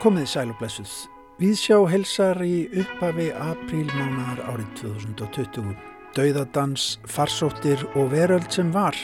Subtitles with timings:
[0.00, 0.92] Komið sæl og blessuð.
[1.40, 5.74] Við sjá helsar í upphafi aprílmánar árið 2020.
[6.16, 8.96] Dauðadans, farsóttir og veröld sem var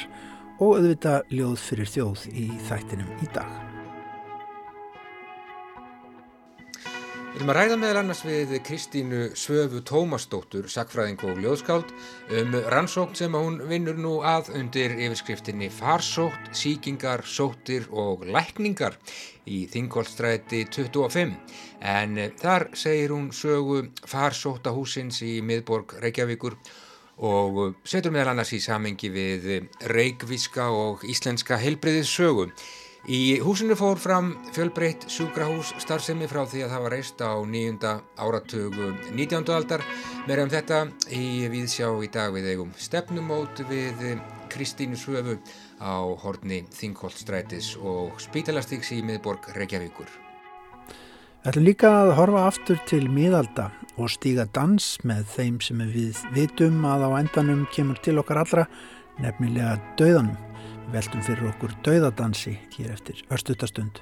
[0.61, 3.80] og auðvita ljóð fyrir þjóð í þættinum í dag.
[7.41, 11.95] Við erum að ræða meðal annars við Kristínu Svöfu Tómasdóttur, sakfræðing og ljóðskáld,
[12.37, 18.99] um rannsókn sem hún vinnur nú að undir yfirskriftinni Farsótt, síkingar, sóttir og lækningar
[19.49, 21.33] í Þingolstræti 25.
[21.81, 26.59] En þar segir hún sögu farsóttahúsins í miðborg Reykjavíkur
[27.25, 29.49] og setur meðal annars í samengi við
[29.89, 32.51] reykvíska og íslenska heilbriðið sögu.
[33.09, 37.93] Í húsinu fór fram fjölbreytt sjúkrahús starfsemi frá því að það var reist á nýjunda
[38.21, 39.53] áratögu 19.
[39.57, 39.81] aldar.
[40.29, 44.21] Meira um þetta í viðsjá í dag við eigum stefnumót við
[44.53, 45.39] Kristínu Svöfu
[45.81, 50.13] á horni Þingholtstrætis og Spítalastiks í miðborg Reykjavíkur.
[51.41, 56.21] Við ætlum líka að horfa aftur til miðalda og stíga dans með þeim sem við
[56.37, 58.69] vitum að á endanum kemur til okkar allra,
[59.25, 60.50] nefnilega döðanum
[60.93, 64.01] veltum fyrir okkur dauðadansi hér eftir örstutastund.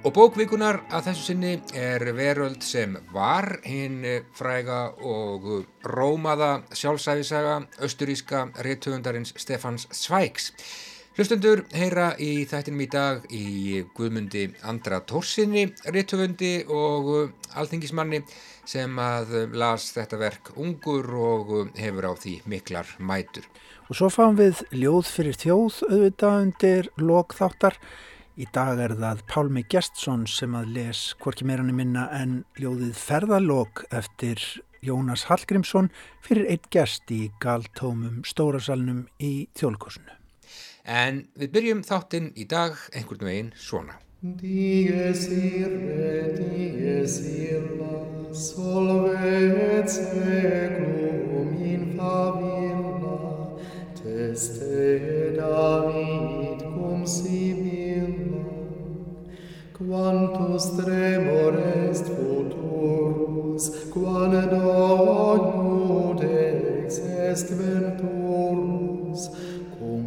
[0.00, 4.00] Og bókvíkunar að þessu sinni er veröld sem var hinn
[4.36, 10.54] fræga og rómaða sjálfsæfisaga austuríska réttöfundarins Stefans Svæks.
[11.18, 18.22] Hlustundur heyra í þættinum í dag í Guðmundi Andra Tórsinni réttöfundi og alþingismanni
[18.70, 23.46] sem að las þetta verk ungur og hefur á því miklar mætur.
[23.90, 27.78] Og svo fáum við ljóð fyrir þjóð auðvitað undir lokþáttar.
[28.38, 33.82] Í dag er það Pálmi Gjertsson sem að les hvorki meirann minna en ljóðið ferðalók
[33.90, 34.38] eftir
[34.86, 35.90] Jónas Hallgrímsson
[36.24, 40.14] fyrir eitt gerst í galtómum stórasalnum í þjólkosinu.
[40.86, 43.98] En við byrjum þáttinn í dag einhvern veginn svona.
[44.22, 53.56] Dies irre, dies illa, solve et seclum in favilla,
[53.96, 58.44] teste David cum sibilla,
[59.72, 61.56] quantus tremor
[61.88, 64.60] est futurus, quando
[65.56, 69.30] judex est venturus,
[69.78, 70.04] cum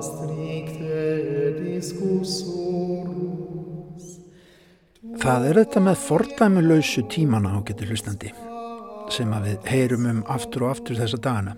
[0.00, 2.89] stricte discussum,
[5.20, 8.30] Það er þetta með fordæmulausu tímana á getur hlustandi
[9.12, 11.52] sem að við heyrum um aftur og aftur þessa dagana.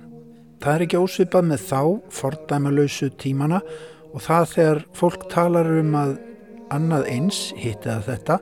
[0.62, 1.82] Það er ekki ósvipað með þá
[2.16, 3.60] fordæmalausu tímana
[4.10, 6.16] og það þegar fólk talar um að
[6.74, 8.38] annað eins, hittið að þetta,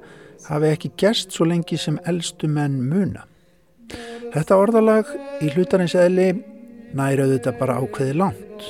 [0.46, 3.26] hafi ekki gerst svo lengi sem eldstu menn muna.
[4.30, 5.12] Þetta orðalag
[5.44, 6.30] í hlutarins eðli
[6.96, 8.66] nærauðu þetta bara ákveði langt.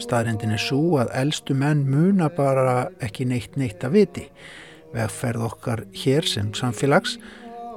[0.00, 4.26] Staðrindin er svo að eldstu menn muna bara ekki neitt neitt að viti.
[4.94, 7.16] Vegferð okkar hér sem samfélags,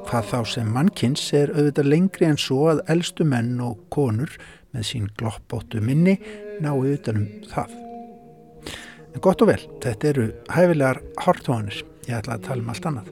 [0.08, 4.34] hvað þá sem mannkins er auðvitað lengri en svo að eldstu menn og konur
[4.74, 6.18] með sín gloppóttu minni
[6.64, 7.76] náu utanum það.
[9.14, 11.84] En gott og vel, þetta eru hæfilegar hortóanir.
[12.08, 13.12] Ég ætla að tala um allt annað.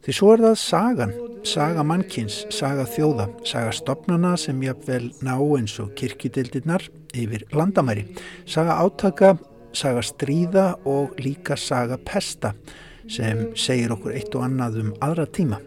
[0.00, 1.10] Því svo er það sagan,
[1.46, 6.84] saga mannkins, saga þjóða, saga stopnana sem jafnvel ná eins og kirkjudildirnar
[7.16, 8.06] yfir landamæri,
[8.46, 9.34] saga átaka,
[9.72, 12.54] saga stríða og líka saga pesta
[13.10, 15.60] sem segir okkur eitt og annað um aðra tíma.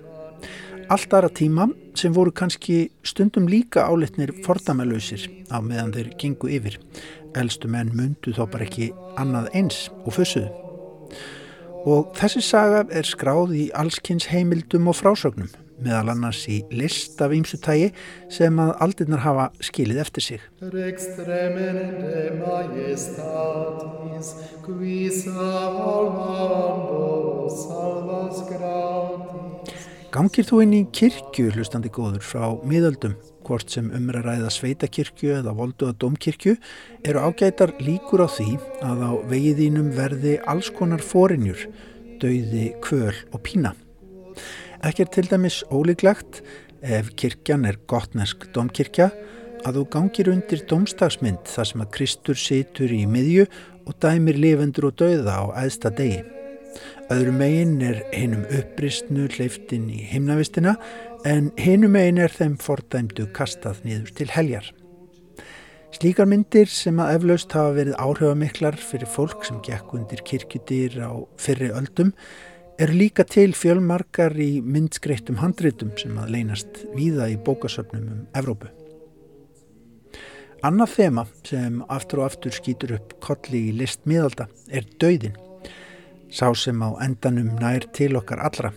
[0.91, 1.67] Allt aðra tíma
[1.97, 6.77] sem voru kannski stundum líka álitnir fordæmalöysir á meðan þeir gengu yfir.
[7.39, 10.51] Elstu menn mundu þó bara ekki annað eins og fössuðu.
[11.83, 15.49] Og þessi saga er skráð í allskynns heimildum og frásögnum,
[15.81, 17.91] meðal annars í list af ýmsutægi
[18.31, 20.41] sem að aldirnar hafa skilið eftir sig.
[30.13, 33.15] Gangir þú inn í kirkju, hlustandi góður, frá miðöldum,
[33.47, 36.53] hvort sem umra ræða sveitakirkju eða voldu að domkirkju,
[37.01, 38.51] eru ágætar líkur á því
[38.85, 41.65] að á vegiðínum verði alls konar fórinjur,
[42.21, 43.73] dauði, kvöl og pína.
[44.83, 46.41] Ekki er til dæmis ólíklegt
[46.83, 49.05] ef kirkjan er gottnesk domkirkja
[49.63, 53.45] að þú gangir undir domstagsmynd þar sem að Kristur situr í miðju
[53.87, 56.19] og dæmir lifendur og dauða á æðsta degi.
[57.13, 60.75] Öðrum megin er hinum uppristnu hleyftin í himnavistina
[61.23, 64.67] en hinum megin er þeim fordæmdu kastað niður til heljar.
[65.95, 71.13] Slíkar myndir sem að eflaust hafa verið áhrifamiklar fyrir fólk sem gekk undir kirkjudyr á
[71.39, 72.11] fyrri öldum
[72.81, 78.69] eru líka til fjölmarkar í myndskreittum handritum sem að leynast víða í bókasöfnum um Evrópu.
[80.63, 85.35] Annað þema sem aftur og aftur skýtur upp kolli í list miðalda er döðin,
[86.31, 88.71] sá sem á endanum nær til okkar allra.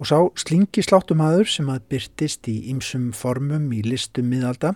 [0.00, 4.74] Og sá slingi sláttumadur sem að byrtist í ymsum formum í listum miðalda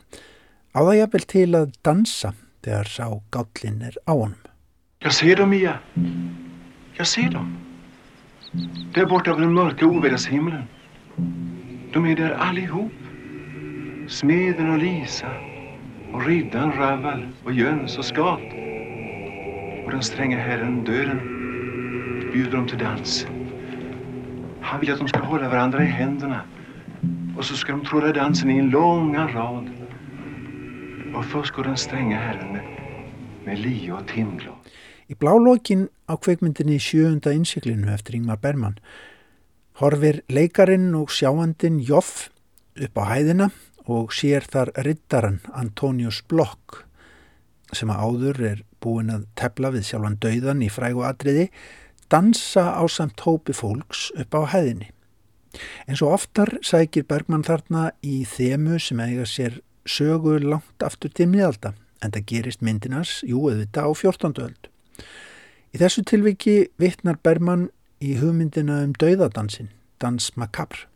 [0.77, 4.47] á það jafnvel til að dansa þegar sá gállin er á honum.
[5.01, 5.81] Jag ser dem, Mia.
[6.99, 7.70] Jag ser dem.
[8.95, 10.63] Där borta på den mörka ovädershimlen.
[11.93, 12.93] De är där allihop.
[14.09, 15.27] Smeden och Lisa
[16.13, 18.41] och riddaren Raval och Jöns och Skat.
[19.85, 21.21] Och den stränga herren döden
[22.33, 23.27] bjuder dem till dans.
[24.61, 26.41] Han vill att de ska hålla varandra i händerna.
[27.37, 29.71] Och så ska de tråda dansen i en långa rad.
[31.15, 32.63] Och först går den stränga herren med,
[33.45, 34.60] med lie och timglas.
[35.11, 38.77] Í blálókin á kveikmyndinni sjöunda innsiklinu eftir Ingmar Bergman
[39.81, 42.29] horfir leikarin og sjáandin Joff
[42.79, 43.49] upp á hæðina
[43.91, 46.85] og sér þar riddaran Antonius Block
[47.75, 51.51] sem að áður er búin að tepla við sjálfan dauðan í frægu atriði
[52.11, 54.93] dansa á samt hópi fólks upp á hæðinni.
[55.91, 61.27] En svo oftar sækir Bergman þarna í þemu sem eiga sér sögu langt aftur til
[61.33, 64.45] miðalda en það gerist myndinars, jú, auðvitað á 14.
[64.47, 64.70] öld.
[65.71, 67.69] Í þessu tilviki vittnar Bergman
[68.03, 69.69] í hugmyndina um dauðadansin,
[70.03, 70.89] Dans Macabre,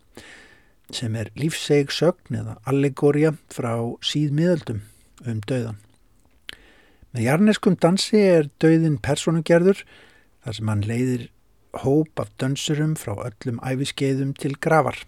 [0.91, 4.81] sem er lífseg sögn eða allegória frá síðmiðöldum
[5.31, 5.79] um dauðan.
[7.15, 9.85] Með jarneskum dansi er dauðin personugerður
[10.43, 11.29] þar sem hann leiðir
[11.85, 14.99] hóp af dönsurum frá öllum æfiskeiðum til gravar.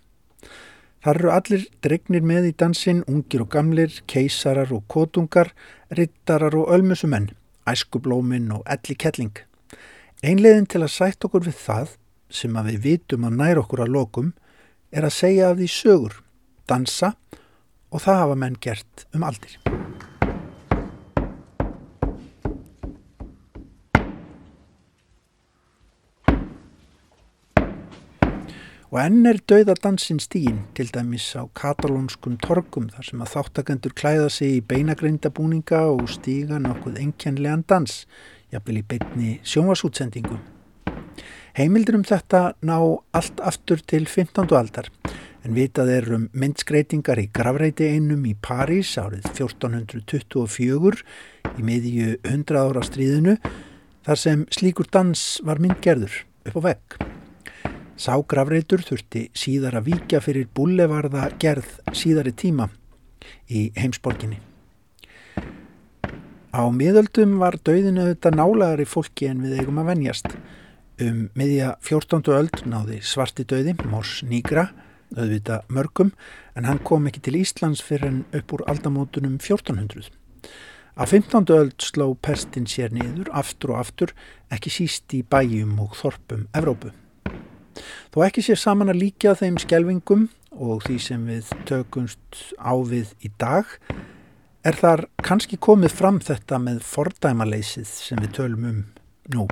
[1.03, 5.51] Þar eru allir dregnir með í dansin, ungir og gamlir, keisarar og kotungar,
[5.91, 7.33] rittarar og ölmusumenn,
[7.67, 9.46] æskublómin og elli kettling.
[10.27, 11.91] Einlegin til að sætt okkur við það
[12.35, 14.33] sem að við vitum að nær okkur að lokum
[14.91, 16.17] er að segja af því sögur,
[16.67, 17.13] dansa
[17.95, 19.55] og það hafa menn gert um aldir.
[28.91, 34.31] Og enn er dauðadansin stíin til dæmis á katalónskum torgum þar sem að þáttakendur klæða
[34.33, 38.07] sig í beinagrindabúninga og stíga nokkuð enkjænlegan dans,
[38.55, 40.43] jafnvel í beinni sjónvasútsendingum.
[41.57, 42.77] Heimildur um þetta ná
[43.17, 44.51] allt aftur til 15.
[44.53, 44.91] aldar
[45.47, 51.05] en vitað er um myndskreitingar í gravreiti einum í París árið 1424
[51.57, 53.37] í miðju 100 ára stríðinu
[54.07, 56.19] þar sem slíkur dans var myndgerður
[56.51, 56.99] upp á vegg.
[57.97, 62.69] Ságravreitur þurfti síðar að víkja fyrir búlevarða gerð síðari tíma
[63.49, 64.46] í heimsborginni.
[66.57, 70.31] Á miðöldum var dauðinu auðvitað nálaðari fólki en við eigum að venjast.
[71.05, 72.23] Um miðja 14.
[72.33, 74.71] öld náði svarti dauði, Mors Nígra,
[75.13, 76.15] auðvitað mörgum,
[76.57, 80.09] en hann kom ekki til Íslands fyrir en upp úr aldamótunum 1400.
[80.97, 81.45] Á 15.
[81.59, 84.17] öld sló pestin sér niður aftur og aftur,
[84.49, 86.95] ekki síst í bæjum og þorpum Evrópu.
[88.17, 93.13] Þó ekki sé saman að líka þeim skjelvingum og því sem við tökumst á við
[93.21, 93.77] í dag
[94.67, 98.81] er þar kannski komið fram þetta með fordæmaleysið sem við tölum um
[99.35, 99.47] nú.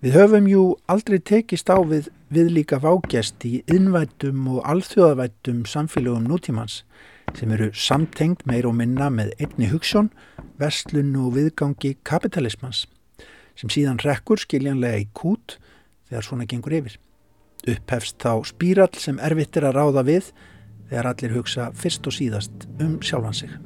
[0.00, 6.28] Við höfum jú aldrei tekist á við, við líka vágjast í innvættum og alþjóðavættum samfélögum
[6.30, 6.84] nútímans
[7.36, 10.08] sem eru samtengt meir og minna með einni hugssjón,
[10.58, 12.86] vestlun og viðgangi kapitalismans
[13.58, 15.58] sem síðan rekkur skiljanlega í kút
[16.08, 16.96] þegar svona gengur yfir.
[17.68, 20.32] Upphefst þá spírall sem erfitt er að ráða við
[20.90, 23.56] þegar allir hugsa fyrst og síðast um sjálfan sig.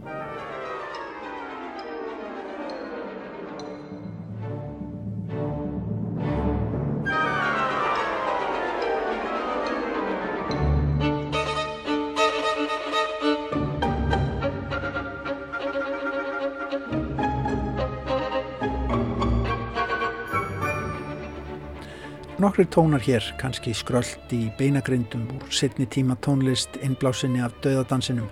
[22.45, 28.27] Nokkri tónar hér, kannski skröld í beinagrindum úr setni tíma tónlist innblásinni af döðadansinum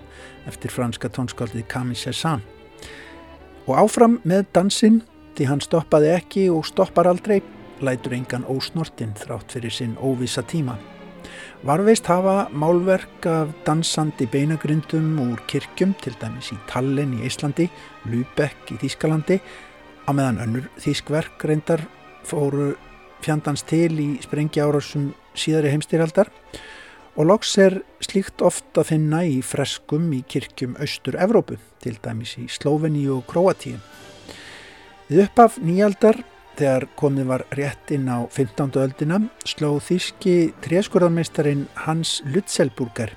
[0.51, 2.45] eftir franska tónskaldið Camille Cézanne.
[3.65, 5.01] Og áfram með dansinn,
[5.33, 7.39] því hann stoppaði ekki og stoppar aldrei,
[7.81, 10.77] lætur engan ósnortinn þrátt fyrir sinn óvisa tíma.
[11.65, 17.71] Varveist hafa málverk af dansandi beinagrindum úr kirkjum, til dæmis í Tallinn í Íslandi,
[18.13, 19.41] Lübeck í Þískalandi,
[20.05, 21.89] á meðan önnur þískverk reyndar
[22.29, 22.75] fóru
[23.23, 26.31] fjandans til í sprengjaárásum síðari heimstýraldar
[27.17, 32.47] og loks er slíkt oft að finna í freskum í kirkjum Östur-Evrópu, til dæmis í
[32.51, 33.79] Slóveni og Kroatíu.
[35.11, 36.23] Við uppaf nýjaldar,
[36.57, 38.77] þegar komið var rétt inn á 15.
[38.81, 43.15] öldina sló þíski tréskurðarmeistarin Hans Lutzelburger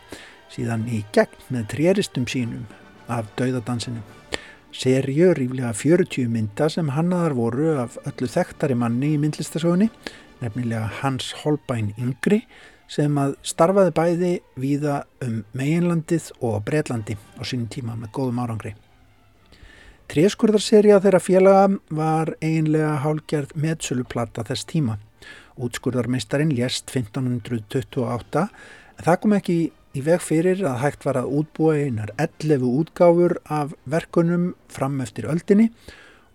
[0.52, 2.68] síðan í gegn með tréristum sínum
[3.12, 4.04] af dauðadansinu.
[4.76, 9.88] Serju ríflega 40 mynda sem hannaðar voru af öllu þekktari manni í myndlistasögunni,
[10.42, 12.42] nefnilega Hans Holbein Yngri
[12.92, 18.74] sem að starfaði bæði víða um meginlandið og Breitlandi á sínum tíma með góðum árangri.
[20.12, 21.64] Tréskurðarserja þeirra félaga
[21.96, 25.00] var einlega hálgerð meðsöluplata þess tíma.
[25.56, 29.60] Útskurðarmeistarin lést 1528 en það kom ekki
[29.96, 35.28] í veg fyrir að hægt var að útbúa einar 11 útgáfur af verkunum fram eftir
[35.32, 35.70] öldinni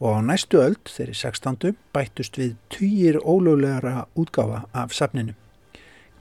[0.00, 1.74] og á næstu öld, þeirri 16.
[1.92, 5.34] bættust við týjir ólöglegara útgáfa af safninu.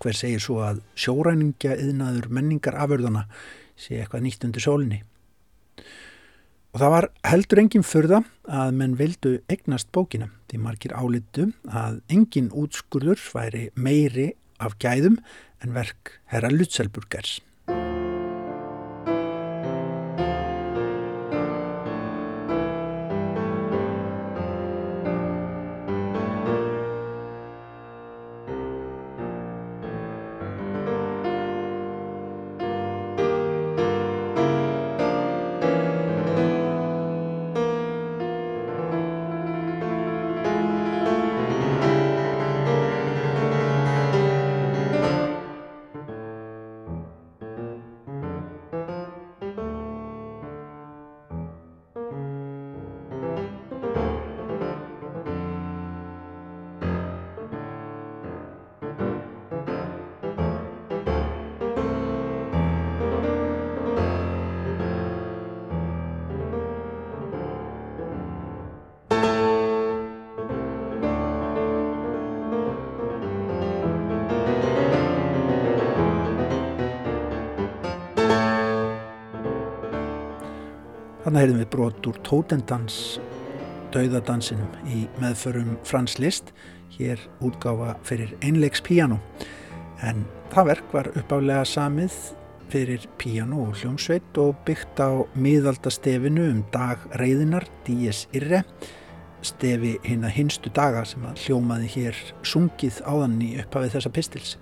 [0.04, 3.26] Hver segir svo að sjóræningja yðnaður menningar aförðana
[3.80, 5.00] sé eitthvað nýtt undir sólinni.
[6.76, 12.02] Og það var heldur enginn fyrða að menn vildu egnast bókina því margir álitu að
[12.12, 15.18] enginn útskurður væri meiri af gæðum
[15.60, 17.40] en verk herra Lutzelburgers.
[81.30, 82.96] Þannig heyrðum við brot úr Tótendans
[83.94, 86.48] dauðadansinum í meðförum Frans Liszt,
[86.96, 89.20] hér útgáfa fyrir einleiks píjano.
[90.02, 92.18] En það verk var uppálega samið
[92.74, 98.64] fyrir píjano og hljómsveit og byggt á miðaldastefinu um dag reyðinar, Díes Irre,
[99.46, 104.58] stefi hinn að hinstu daga sem að hljómaði hér sungið áðan í upphafið þessa pistils.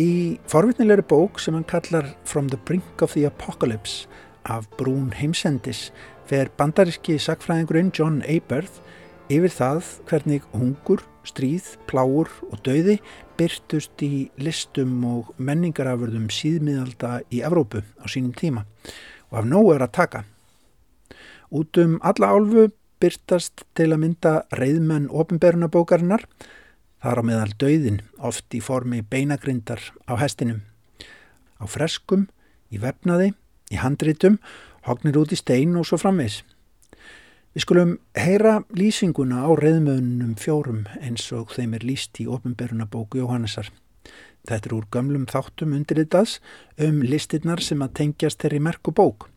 [0.00, 4.08] Í forvitnilegri bók sem hann kallar From the Brink of the Apocalypse
[4.44, 5.90] af brún heimsendis
[6.26, 8.80] fer bandaríski sakfræðingurinn John Aberth
[9.32, 12.98] yfir það hvernig hungur, stríð, pláur og dauði
[13.38, 18.66] byrtust í listum og menningarafurðum síðmiðalda í Evrópu á sínum tíma
[19.30, 20.24] og af nógu er að taka.
[21.52, 22.68] Út um alla álfu
[23.02, 26.26] byrtast til að mynda reyðmenn ofinberunabókarinnar
[27.02, 30.62] þar á meðal dauðin oft í formi beinagrindar á hestinum.
[31.58, 32.28] Á freskum,
[32.70, 33.32] í vefnaði
[33.72, 34.38] í handritum,
[34.86, 36.42] hognir út í stein og svo framvegs.
[37.52, 43.68] Við skulum heyra lýsinguna á reyðmöðunum fjórum eins og þeim er lýst í ofnbærunabóku Jóhannesar.
[44.48, 46.38] Þetta er úr gömlum þáttum undirritaðs
[46.80, 49.28] um listinnar sem að tengjast þeirri merku bók.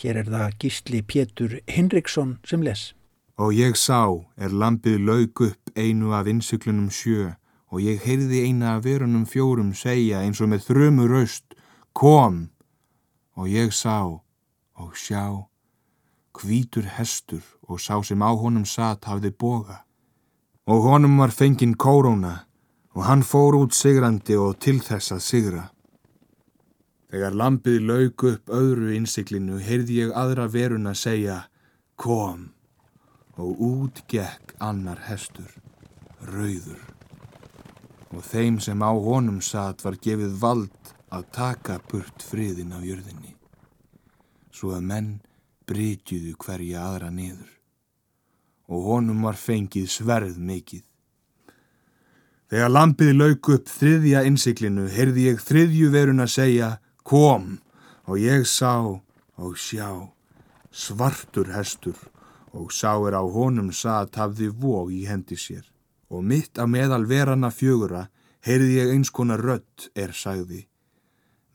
[0.00, 2.92] Hér er það gísli Pétur Hinriksson sem les.
[3.36, 7.34] Og ég sá er lampið laug upp einu af innsyklunum sjö
[7.74, 11.58] og ég heyrði eina af verunum fjórum segja eins og með þrömu raust
[11.96, 12.46] Kom!
[13.36, 14.00] Og ég sá
[14.76, 15.46] og sjá
[16.36, 19.82] hvítur hestur og sá sem á honum satt hafði boga.
[20.66, 22.46] Og honum var fenginn kóróna
[22.96, 25.64] og hann fór út sigrandi og til þess að sigra.
[27.12, 31.44] Þegar lampið laug upp öðru innsiklinu heyrði ég aðra veruna segja
[31.96, 32.50] kom.
[33.36, 35.50] Og út gekk annar hestur,
[36.24, 36.80] rauður.
[38.16, 43.32] Og þeim sem á honum satt var gefið vald að taka burt friðin af jörðinni,
[44.52, 45.12] svo að menn
[45.66, 47.52] brytjuðu hverja aðra niður.
[48.66, 50.82] Og honum var fengið sverð mikið.
[52.50, 56.68] Þegar lampið lauk upp þriðja innsiklinu, heyrði ég þriðju verun að segja,
[57.02, 57.56] kom,
[58.06, 59.90] og ég sá og sjá,
[60.70, 61.98] svartur hestur,
[62.54, 65.66] og sá er á honum satt hafði vóg í hendi sér,
[66.10, 68.06] og mitt að meðal verana fjögura,
[68.46, 70.66] heyrði ég eins konar rött er sagði,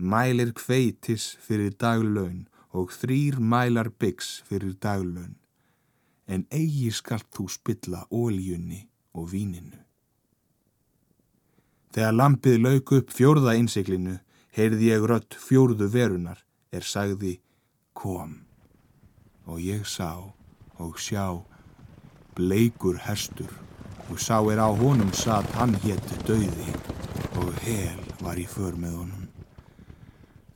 [0.02, 5.36] mælir kveitis fyrir daglaun og þrýr mælar byggs fyrir daglaun,
[6.28, 9.80] en eigi skalt þú spilla óljunni og víninu.
[11.92, 14.20] Þegar lampið lauk upp fjórða innsiklinu,
[14.56, 16.40] heyrði ég rött fjórðu verunar,
[16.72, 17.40] er sagði,
[17.94, 18.40] kom.
[19.46, 20.16] Og ég sá
[20.80, 21.44] og sjá,
[22.36, 23.52] bleikur herstur
[24.12, 26.72] og sá er á honum satt hann hétt döiði
[27.40, 29.31] og hel var í för með honum.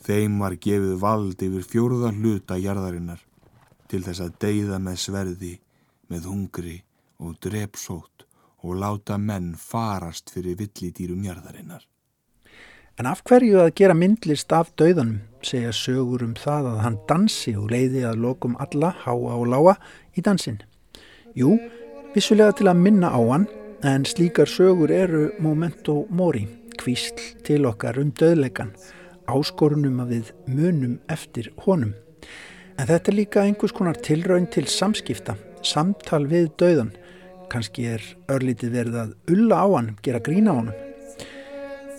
[0.04, 3.24] Þeim var gefið vald yfir fjóruða hluta jarðarinnar
[3.90, 5.54] til þess að deyða með sverði,
[6.10, 6.78] með hungri
[7.22, 8.26] og drepsótt
[8.66, 11.84] og láta menn farast fyrir villidýrum jarðarinnar.
[12.96, 17.52] En af hverju að gera myndlist af döðanum segja sögur um það að hann dansi
[17.60, 19.76] og leiði að lokum alla, háa og láa
[20.16, 20.62] í dansin?
[21.36, 21.58] Jú,
[22.16, 23.50] vissulega til að minna á hann,
[23.84, 26.46] en slíkar sögur eru momento mori,
[26.80, 28.72] kvísl til okkar um döðleikan,
[29.32, 31.94] áskorunum að við munum eftir honum.
[32.76, 36.92] En þetta er líka einhvers konar tilraun til samskipta, samtal við döðan.
[37.52, 40.74] Kanski er örlítið verið að ulla á hann, gera grína á hann.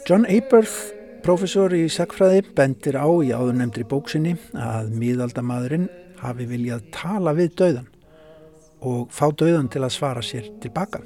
[0.07, 0.93] John Aberth,
[1.25, 5.89] professor í sakfræði, bendir á í áðurnemndri bóksinni að miðaldamadurinn
[6.21, 7.89] hafi viljað tala við döðan
[8.87, 11.01] og fá döðan til að svara sér tilbaka.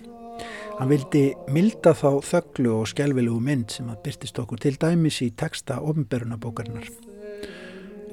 [0.81, 5.27] Hann vildi milda þá þögglu og skjálfilegu mynd sem að byrtist okkur til dæmis í
[5.37, 6.87] texta ofnberunabókarinnar.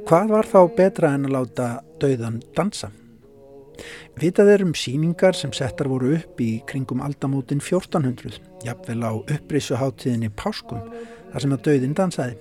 [0.07, 1.67] Hvað var þá betra en að láta
[2.01, 2.89] döðan dansa?
[4.19, 8.35] Vitað er um síningar sem settar voru upp í kringum aldamótin 1400,
[8.67, 10.83] jafnvel á upprissuháttíðinni Páskum,
[11.31, 12.35] þar sem að döðin dansaði.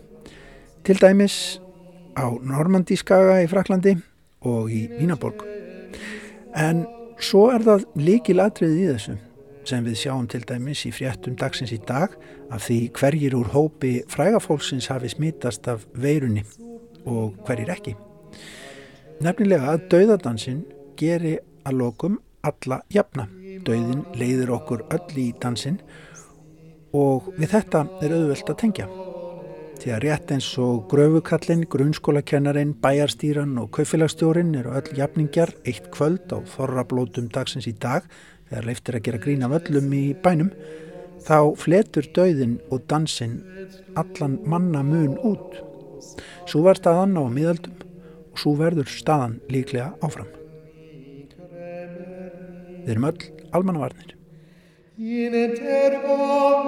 [0.83, 1.39] Til dæmis
[2.19, 3.95] á Normandískaga í Fraklandi
[4.43, 5.47] og í Vínaborg.
[6.51, 6.83] En
[7.23, 9.19] svo er það líkil atriðið í þessu
[9.69, 12.15] sem við sjáum til dæmis í fréttum dagsins í dag
[12.51, 16.45] af því hverjir úr hópi frægafólksins hafi smítast af veirunni
[17.07, 17.97] og hverjir ekki.
[19.25, 20.65] Nefnilega að döðadansin
[20.99, 23.27] geri að lokum alla jafna.
[23.67, 25.81] Dauðin leiðir okkur öll í dansin
[26.95, 29.06] og við þetta er auðvelt að tengja.
[29.77, 36.33] Því að rétt eins og gröfukallin, grunnskólakennarinn, bæjarstýran og kaufélagstjórin eru öll jafningjar eitt kvöld
[36.33, 38.03] á þorrablótum dagsins í dag
[38.49, 40.51] þegar leiftir að gera grín af öllum í bænum
[41.27, 43.35] þá fletur dauðin og dansin
[44.01, 45.61] allan manna mun út.
[46.49, 47.77] Svo var staðan á miðaldum
[48.33, 50.31] og svo verður staðan líklega áfram.
[52.87, 53.23] Við erum öll
[53.53, 54.11] almannavarnir.
[54.97, 56.67] In eternaves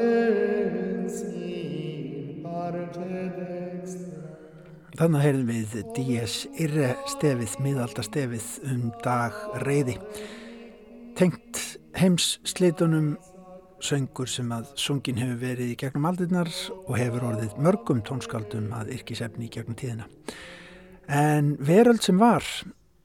[1.23, 2.99] in parte
[3.38, 4.23] dextra.
[4.97, 6.47] Þannig heyrðum við D.S.
[6.62, 9.33] Irre stefið, miðalda stefið um dag
[9.65, 9.97] reyði.
[11.17, 13.17] Tengt heims slitunum
[13.83, 16.49] söngur sem að sungin hefur verið í gegnum aldirnar
[16.86, 20.07] og hefur orðið mörgum tónskaldum að yrkisefni í gegnum tíðina.
[21.13, 22.43] En Veröld sem var,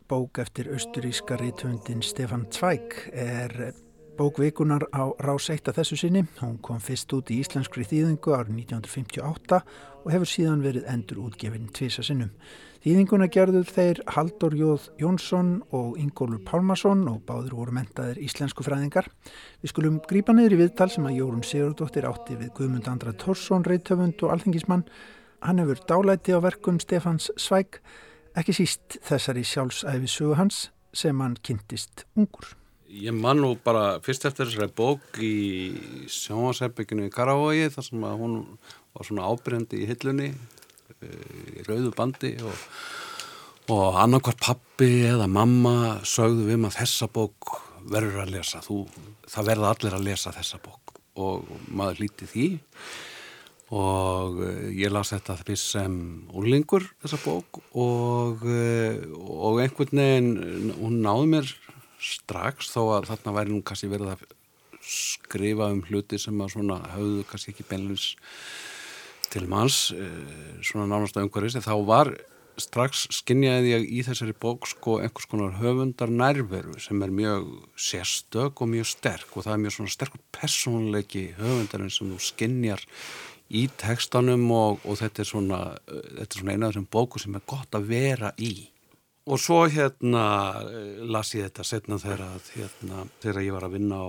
[0.09, 3.75] bók eftir austuríska rítvöndin Stefan Zweig, er
[4.17, 6.23] bók vikunar á rás eitt að þessu sinni.
[6.41, 9.59] Hún kom fyrst út í íslenskri þýðingu árið 1958
[10.07, 12.33] og hefur síðan verið endur útgefin tvisa sinnum.
[12.81, 19.11] Þýðinguna gerður þeir Haldur Jóð Jónsson og Ingólfur Pálmarsson og báður voru mentaðir íslensku fræðingar.
[19.61, 23.69] Við skulum grípa niður í viðtal sem að Jórun Sigurdóttir átti við Guðmund Andra Tórsson,
[23.69, 24.89] reytöfund og alþengismann.
[25.41, 27.79] Hann hefur dálæti á verkum Stefans Svæk,
[28.39, 32.55] ekki síst þessari sjálfsæfi sögu hans sem hann kynntist ungur.
[32.89, 35.35] Ég man nú bara fyrst eftir þessari bók í
[36.11, 38.39] sjónasherbygginu í Karavogi þar sem að hún
[38.97, 40.31] var svona ábyrjandi í hillunni
[41.05, 42.65] í rauðu bandi og,
[43.75, 47.53] og annarkvar pappi eða mamma sögðu við maður þessa bók
[47.89, 48.81] verður að lesa þú,
[49.29, 52.49] það verða allir að lesa þessa bók og maður líti því
[53.75, 54.39] og
[54.73, 55.95] ég las þetta fyrst sem
[56.33, 61.53] úrlingur þessa bók og, og einhvern veginn hún náði mér
[62.01, 64.25] strax þó að þarna væri nú kannski verið að
[64.89, 68.09] skrifa um hluti sem að svona höfðu kannski ekki beinleins
[69.29, 69.91] til manns
[70.65, 71.59] svona nánast umhverfis.
[71.61, 72.13] Þá var
[72.59, 78.63] strax skinnjaði ég í þessari bók sko einhvers konar höfundar nærveru sem er mjög sérstök
[78.65, 79.31] og mjög sterk.
[79.37, 82.87] Og það er mjög svona sterkur personleiki höfundarinn sem þú skinnjar
[83.49, 87.39] í tekstanum og, og þetta er svona, þetta er svona eina af þessum bóku sem
[87.39, 88.53] er gott að vera í
[89.29, 90.25] og svo hérna
[91.05, 94.09] las ég þetta setna þegar, hérna, þegar ég var að vinna á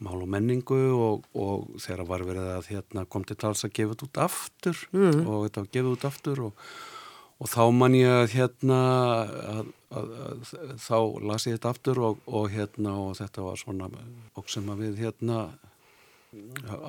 [0.00, 3.94] mál og menningu og, og þegar var verið að hérna, kom til tals að gefa
[3.94, 5.20] þetta út aftur mm.
[5.26, 6.64] og þetta var gefið út aftur og,
[7.40, 10.96] og þá man ég að hérna að, að, að, þá
[11.32, 13.90] las ég þetta aftur og, og hérna og þetta var svona
[14.40, 15.42] og sem að við hérna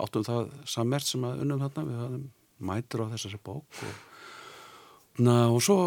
[0.03, 2.25] áttum það sammert sem að unnum þarna við hafðum
[2.71, 5.77] mætur á þessari bók og na, og svo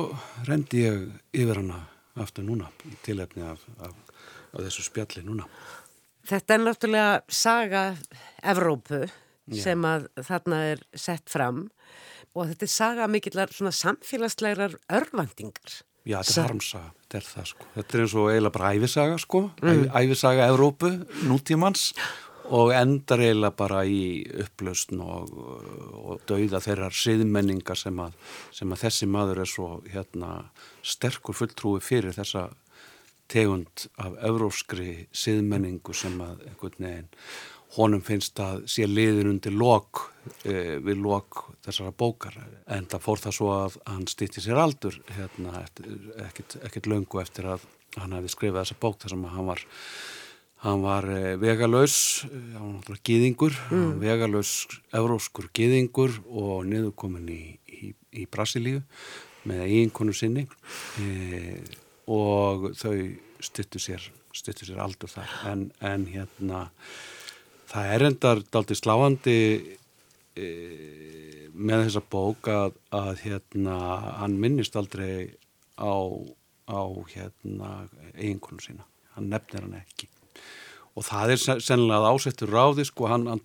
[0.48, 1.84] rendi ég yfir hana
[2.20, 3.94] aftur núna í tilefni af, af,
[4.52, 5.48] af þessu spjalli núna
[6.24, 7.80] Þetta er náttúrulega saga
[8.40, 9.02] Evrópu
[9.52, 11.66] sem að þarna er sett fram
[12.34, 15.82] og þetta er saga mikillar svona samfélagslegar örvandingar.
[16.04, 17.66] Já, þetta er harmsaga, þetta er það sko.
[17.74, 19.84] Þetta er eins og eiginlega bara æfisaga sko, mm.
[20.00, 20.90] æfisaga Evrópu,
[21.28, 21.84] nútímans
[22.52, 25.30] og endar eiginlega bara í upplausn og,
[25.94, 28.18] og dauða þeirrar siðmenningar sem að,
[28.52, 30.34] sem að þessi maður er svo hérna
[30.84, 32.50] sterkur fulltrúi fyrir þessa
[33.32, 37.08] tegund af evróskri siðmenningu sem að veginn
[37.74, 40.04] honum finnst að sé liðin undir lok
[40.46, 42.36] e, við lok þessara bókar.
[42.70, 45.64] En það fór það svo að hann stýtti sér aldur hérna,
[46.28, 47.64] ekkit löngu eftir að
[47.96, 49.64] hann hefði skrifað þessa bók þar sem að hann var
[50.62, 53.92] hann var e, vegalaus eh, hann var gýðingur mm.
[54.02, 54.52] vegalaus
[54.94, 58.82] evróskur gýðingur og niðurkomin í, í, í Brasilíu
[59.48, 60.46] með eiginkonu sinni
[61.00, 61.58] e,
[62.08, 62.96] og þau
[63.44, 65.32] stuttu sér, sér aldur þar.
[65.50, 66.66] En, en hérna
[67.68, 69.36] það er endar daldi sláandi
[70.36, 70.48] e,
[71.54, 73.76] með þessa bók að, að hérna
[74.22, 75.28] hann minnist aldrei
[75.76, 75.94] á,
[76.66, 77.76] á hérna
[78.14, 80.08] eiginkonu sína, hann nefnir hann ekki
[80.94, 83.40] og það er sen- sennilega ásettur ráði sko, hann, hann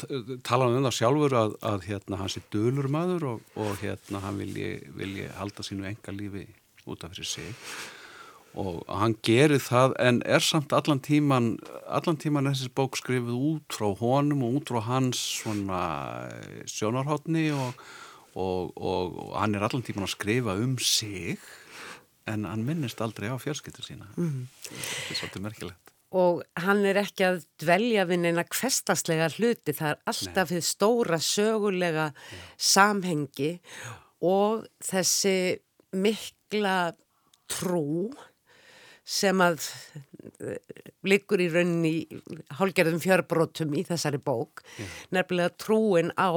[0.45, 4.37] talar um það sjálfur að, að hérna hann sé dölur maður og, og hérna hann
[4.37, 6.45] vilji, vilji halda sínu enga lífi
[6.89, 7.55] út af fyrir sig.
[8.59, 11.51] Og hann gerir það en er samt allan tíman
[11.85, 15.81] allan tíman þessi bók skrifið út frá honum og út frá hans svona
[16.69, 17.77] sjónarhóttni og,
[18.33, 21.37] og, og, hann er allan tíman að skrifa um sig
[22.29, 24.09] en hann minnist aldrei á fjörskiptur sína.
[24.17, 29.91] Þetta er svolítið merkilegt og hann er ekki að dvelja við neina kvestaslega hluti, það
[29.91, 32.09] er alltaf við stóra sögulega
[32.57, 33.51] samhengi
[34.25, 35.59] og þessi
[35.93, 36.95] mikla
[37.49, 38.09] trú
[39.09, 39.61] sem að
[40.45, 40.57] eh,
[41.09, 41.93] liggur í rauninni
[42.59, 44.61] hálgerðum fjörbrótum í þessari bók,
[45.13, 46.29] nefnilega trúin á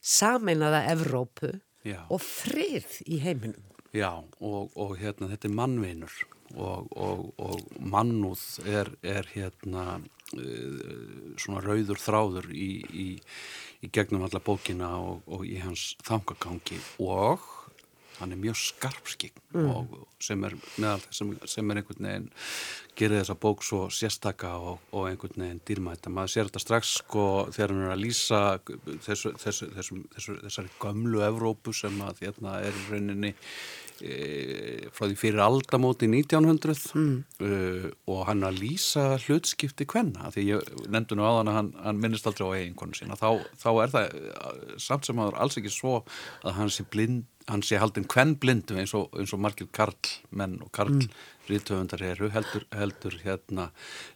[0.00, 1.54] sameinaða Evrópu
[1.86, 2.04] Já.
[2.08, 3.66] og frið í heiminum.
[3.90, 6.14] Já, og, og hérna, þetta er mannvinur
[6.56, 13.08] og, og, og mannúð er, er hérna uh, svona rauður þráður í, í,
[13.84, 17.46] í gegnum alla bókina og, og í hans þangagangi og
[18.20, 22.26] hann er mjög skarpskign og sem er meðal þess sem, sem er einhvern veginn
[22.98, 26.12] gerir þessa bók svo sérstaka og, og einhvern veginn dýrmæta.
[26.12, 28.40] Maður sér þetta strax sko þegar hann er að lýsa
[29.06, 33.32] þessu, þessu, þessu, þessu, þessari gömlu Evrópu sem að hérna er í rauninni
[34.00, 41.18] frá því fyrir aldamóti 1900 uh, og hann að lýsa hlutskipti kvenna því ég nefndi
[41.18, 44.72] nú áðan að hann, hann minnist aldrei á eiginkonu sína þá, þá er það eh,
[44.80, 45.98] samt sem aður alls ekki svo
[46.40, 50.60] að hann sé blind hann sé haldin kvenn blindu eins og, eins og margir karlmenn
[50.64, 51.00] og karl
[51.50, 53.70] ríðtöfundar eru heldur, heldur hérna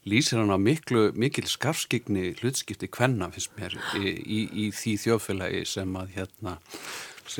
[0.06, 5.64] lýsir hann á miklu, mikil skarfskigni hlutskipti kvenna finnst mér í, í, í því þjóðfélagi
[5.74, 6.58] sem að hérna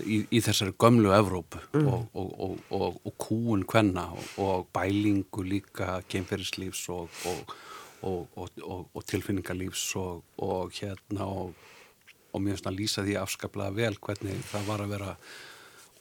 [0.04, 4.08] í, í þessari gömlu Evrópu og, og, og, og, og kúun kvenna
[4.42, 7.22] og bælingu líka kemferðislífs og,
[8.04, 11.28] og tilfinningarlífs og hérna
[12.34, 15.12] og finnst að lýsa því afskaplega vel hvernig það var að vera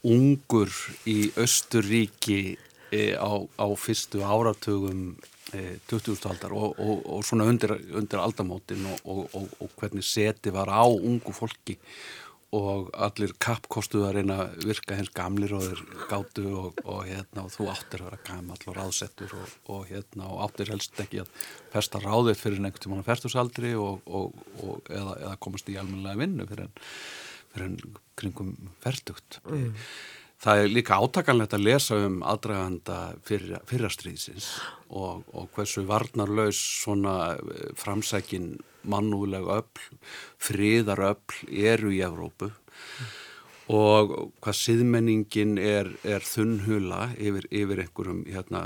[0.04, 0.72] ungur
[1.08, 2.58] í Östuríki
[2.92, 5.14] e, á, á fyrstu áratugum
[5.54, 6.18] e, 20.
[6.32, 11.36] aldar og, og, og svona undir, undir aldamótin og, og hvernig seti var á ungu
[11.36, 11.78] fólki
[12.54, 17.52] og allir kappkostuð að reyna að virka hens gamlir og þeir gátu og hérna og
[17.56, 19.36] þú áttir að vera gamall og ráðsettur
[19.74, 21.32] og hérna og áttir helst ekki að
[21.74, 26.76] festa ráðið fyrir einhvern tímann að festusaldri eða, eða komast í almennilega vinnu fyrir en
[27.54, 29.40] fyrir en kringum verdugt.
[29.50, 29.74] Mm.
[30.44, 34.50] Það er líka átakanlegt að lesa um aðdraganda fyrra, fyrrastriðsins
[34.90, 37.38] og, og hversu varnarlaus svona
[37.80, 39.86] framsækin mannúlega öll,
[40.44, 41.38] friðar öll
[41.72, 43.14] eru í Evrópu mm.
[43.78, 48.66] og hvað siðmenningin er, er þunnhula yfir, yfir einhverjum hérna,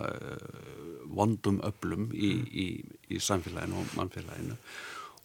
[1.14, 2.68] vondum öllum í, í,
[3.14, 4.58] í samfélaginu og mannfélaginu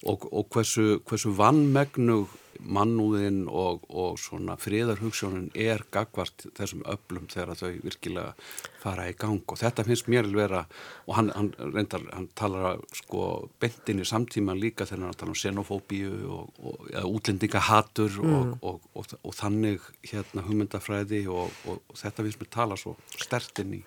[0.08, 7.58] og, og hversu, hversu vannmegnug mannúðin og, og svona friðarhugssjónin er gagvart þessum öflum þegar
[7.58, 8.34] þau virkilega
[8.82, 9.42] fara í gang.
[9.42, 10.64] Og þetta finnst mér vera
[11.08, 13.28] og hann, hann reyndar, hann talar sko
[13.62, 18.56] bentin í samtíman líka þegar hann talar um xenofóbíu og, og eða útlendingahatur mm.
[18.62, 23.82] og, og þannig hérna hugmyndafræði og þetta finnst mér tala svo stert inn í,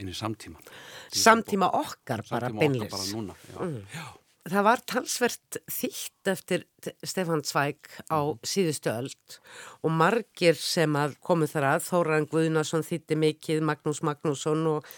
[0.00, 0.72] inn í samtíman
[1.10, 3.84] Samtíma okkar bara Samtíma beinlis okkar bara núna, já, mm.
[3.94, 4.08] já
[4.48, 6.64] það var talsvert þýtt eftir
[7.04, 9.36] Stefan Zweig á síðustu öld
[9.84, 14.88] og margir sem að komu þar að, Þóran Guðnason þýtti mikið, Magnús Magnússon og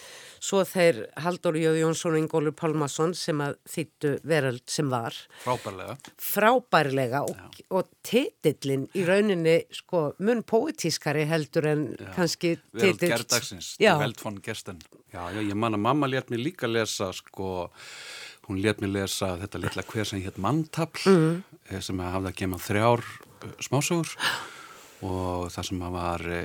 [0.43, 5.17] svo þeir Haldur Jóð Jónsson og Ingólur Pálmarsson sem að þýttu veröld sem var.
[5.43, 5.99] Frábærlega.
[6.23, 12.11] Frábærlega og, og titillin í rauninni sko mun poetískari heldur en já.
[12.15, 12.83] kannski titill.
[12.83, 14.83] Veröld gerdagsins, Veld von Gersten.
[15.13, 17.69] Já, já, ég man að mamma létt mér líka lesa sko
[18.49, 21.43] hún let mér lesa þetta litla hver sem hétt Mantabl mm.
[21.71, 24.17] Eh, sem hafði að gema þrjár eh, smásögur
[25.03, 26.41] og það sem var e,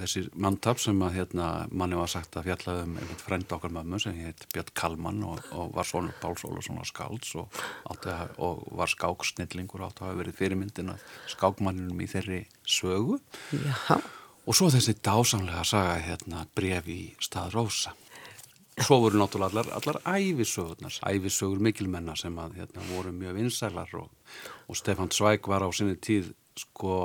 [0.00, 4.00] þessi Mantabl sem að hérna, manni var sagt að fjalla um einmitt frend okkar mömmu
[4.00, 7.60] sem hétt Björn Kalman og, og var svona Páls Ólarsson og skáls og,
[7.92, 13.20] að, og var skáksnillingur átt að hafa verið fyrirmyndin að skákmanninum í þeirri sögu
[13.52, 14.00] Já.
[14.00, 17.92] og svo þessi dásamlega saga hérna bref í stað Rósa
[18.76, 24.10] Svo voru náttúrulega allar, allar æfisögurnar, æfisögur mikilmennar sem að hérna, voru mjög vinsælar og,
[24.68, 26.96] og Stefan Zweig var á sinni tíð sko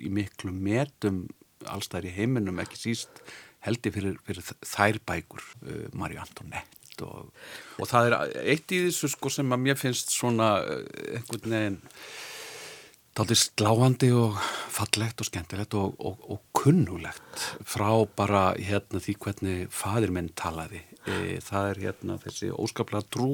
[0.00, 1.26] í miklu metum
[1.68, 3.20] allstæðir í heiminum ekki síst
[3.64, 7.32] heldi fyrir, fyrir þær bækur, uh, Marju Antonett og,
[7.80, 8.18] og það er
[8.54, 10.84] eitt í þessu sko sem að mér finnst svona uh,
[11.18, 11.82] einhvern veginn
[13.14, 14.38] Dálítið sláandi og
[14.74, 20.80] fallegt og skemmtilegt og, og, og kunnulegt frá bara hérna því hvernig fadir minn talaði.
[21.04, 23.28] E, það er hérna þessi óskaplega trú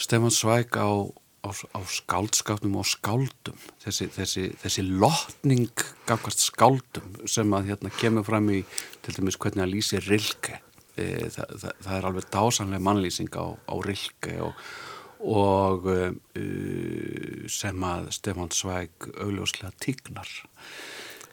[0.00, 0.88] Stefan Svæk á,
[1.44, 3.60] á, á skáldskapnum og skáldum.
[3.84, 8.62] Þessi, þessi, þessi lotning gafkvæmst skáldum sem að hérna kemur fram í
[9.04, 10.60] til dæmis hvernig að lýsi Rilke.
[10.96, 14.60] E, það, það, það er alveg dásanlega mannlýsing á, á Rilke og
[15.26, 16.12] og uh,
[17.48, 20.28] sem að Stefán Svæk augljóslega tignar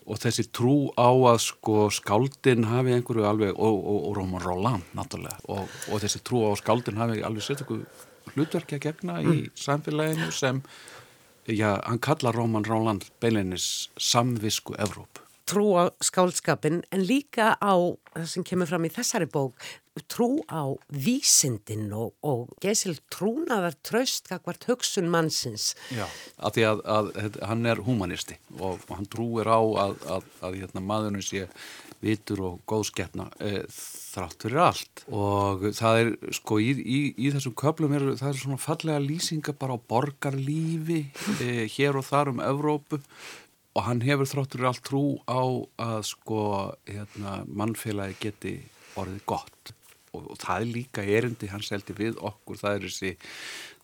[0.03, 4.95] og þessi trú á að sko skáldin hafi einhverju alveg og, og, og Róman Róland
[4.97, 9.31] náttúrulega og, og þessi trú á að skáldin hafi alveg sett eitthvað hlutverkja gegna mm.
[9.33, 10.61] í samfélaginu sem
[11.47, 17.73] já, hann kalla Róman Róland beilinnis samvisku Evróp trú á skálskapin en líka á
[18.13, 19.57] það sem kemur fram í þessari bók
[20.09, 25.73] trú á vísindin og, og gesil trúnaðar tröst kakvart hugsun mannsins.
[25.93, 26.07] Já,
[26.41, 29.99] af því að, að, að hann er humanisti og hann trúir á að,
[30.41, 31.45] að hérna, maðurinn sé
[32.03, 35.03] vitur og góðskeppna e, þrátt fyrir allt.
[35.13, 39.55] Og það er sko í, í, í þessum köplum er, það er svona fallega lýsinga
[39.59, 41.05] bara á borgarlífi
[41.37, 42.99] e, hér og þar um Evrópu
[43.73, 45.41] og hann hefur þráttur allt trú á
[45.81, 46.41] að sko
[46.85, 48.53] hérna, mannfélagi geti
[48.99, 49.73] orðið gott.
[50.13, 52.59] Og, og það er líka erindi hans heldur við okkur.
[52.61, 53.13] Það er þessi,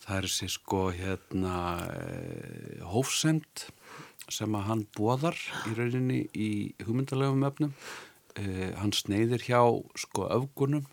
[0.03, 1.55] það er þessi sko hérna
[1.95, 3.65] eh, hófsend
[4.29, 6.51] sem að hann bóðar í rauninni í
[6.83, 7.73] hugmyndalegum öfnum
[8.37, 9.63] eh, hann sneiðir hjá
[9.97, 10.85] sko öfgunum.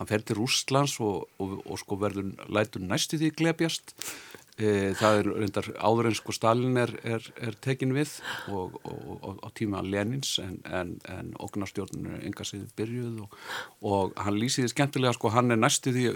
[0.00, 4.29] Hann fer til Rústlands og, og, og sko verður lætur næstu því glebjast E,
[4.60, 8.16] það er reyndar áður en sko Stalin er, er, er tekin við
[8.52, 14.16] og, og, og, og tíma Lenins en, en, en oknarstjórnun er enga síður byrjuð og
[14.20, 16.06] hann lýsiði skemmtilega sko hann er næstu því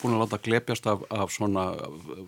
[0.00, 1.70] búin að láta glepjast af, af svona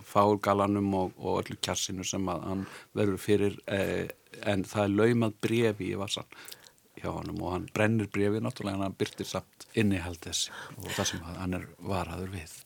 [0.09, 4.11] fágalanum og öllu kjassinu sem að hann verður fyrir eh,
[4.49, 6.29] en það er laumað brefi í vassan
[6.99, 11.09] hjá hann og hann brennir brefið náttúrulega en hann byrtir samt innihald þessi og það
[11.11, 12.57] sem hann er varaður við.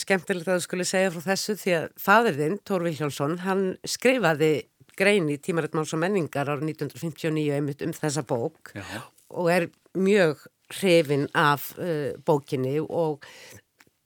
[0.00, 4.52] Skemmtilegt að þú skulle segja frá þessu því að fadurðinn, Tór Viljónsson, hann skrifaði
[4.98, 9.02] grein í tímarættmáls og menningar árið 1959 einmitt um þessa bók Já.
[9.34, 13.24] og er mjög hrifin af uh, bókinni og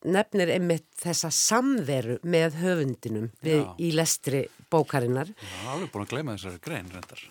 [0.08, 5.30] nefnir einmitt þessa samveru með höfundinum við, í lestri bókarinnar.
[5.32, 7.22] Já, alveg búin að gleyma þessari grein reyndar.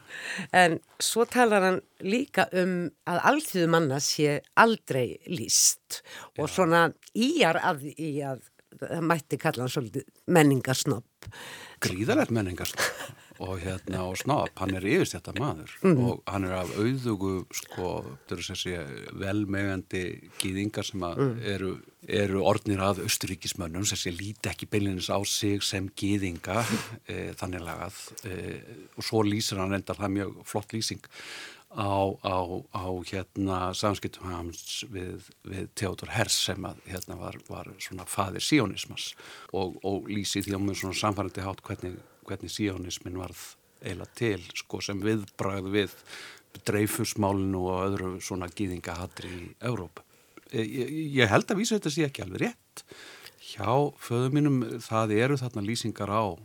[0.55, 2.75] En svo talar hann líka um
[3.09, 6.01] að allþjóðu manna sé aldrei líst
[6.37, 6.53] og Já.
[6.57, 8.41] svona íjar að, í að
[8.77, 11.31] það mætti kalla hann svolítið menningarsnopp.
[11.83, 15.99] Gríðalegt menningarsnopp og hérna og snopp, hann er yfirst þetta maður mm.
[16.03, 17.91] og hann er af auðugu sko,
[18.29, 18.77] þessi
[19.17, 20.03] velmegandi
[20.41, 21.35] gýðingar sem mm.
[21.53, 21.73] eru,
[22.07, 26.63] eru orðnir að austuríkismönnum sem sé líti ekki beilinins á sig sem gýðinga
[27.11, 28.39] e, þannig lagað e,
[28.97, 31.05] og svo lýsir hann endar það mjög flott lýsing
[31.77, 32.37] á, á,
[32.73, 38.43] á hérna samskiptum hans við, við Theodor Hers sem að hérna var, var svona faðir
[38.43, 39.11] sionismas
[39.51, 43.43] og, og lýsi því á mjög svona samfærandi hátt hvernig hvernig síónismin varð
[43.85, 45.93] eila til sko sem viðbræð við
[46.65, 50.03] dreifusmálinu og öðru svona gýðingahatri í Európa.
[50.51, 52.83] E, ég, ég held að vísa þetta sé ekki alveg rétt.
[53.47, 53.69] Hjá
[54.03, 56.35] föðu mínum það eru þarna lýsingar á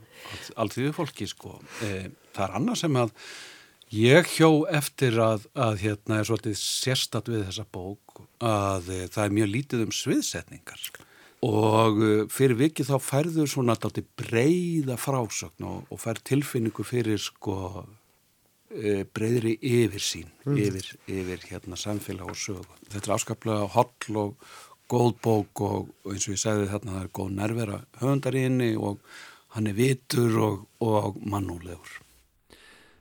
[0.61, 1.57] allþjóðu fólki sko.
[1.83, 3.15] E, það er annað sem að
[3.93, 9.25] ég hjó eftir að, að hérna er svolítið sérstat við þessa bók að e, það
[9.25, 10.87] er mjög lítið um sviðsetningar.
[11.43, 17.21] Og uh, fyrir vikið þá færður svona daldi breyða frásögn og, og fær tilfinningu fyrir
[17.23, 22.79] sko uh, breyðri yfir sín yfir, yfir hérna samfélag og sögu.
[22.93, 24.55] Þetta er afskaplega holl og
[24.93, 28.47] góð bók og, og eins og ég segði þarna það er góð nærvera höfundar í
[28.47, 29.03] henni og
[29.57, 32.02] hann er vitur og, og mannúlegur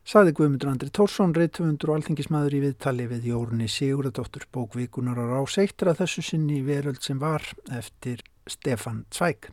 [0.01, 5.59] Saði Guðmundur Andri Tórsson, reytöfundur og alþingismæður í viðtali við Jórni Sigurðardóttur bókvíkunar á rás
[5.61, 9.51] eittir að þessu sinni veröld sem var eftir Stefan Zweig.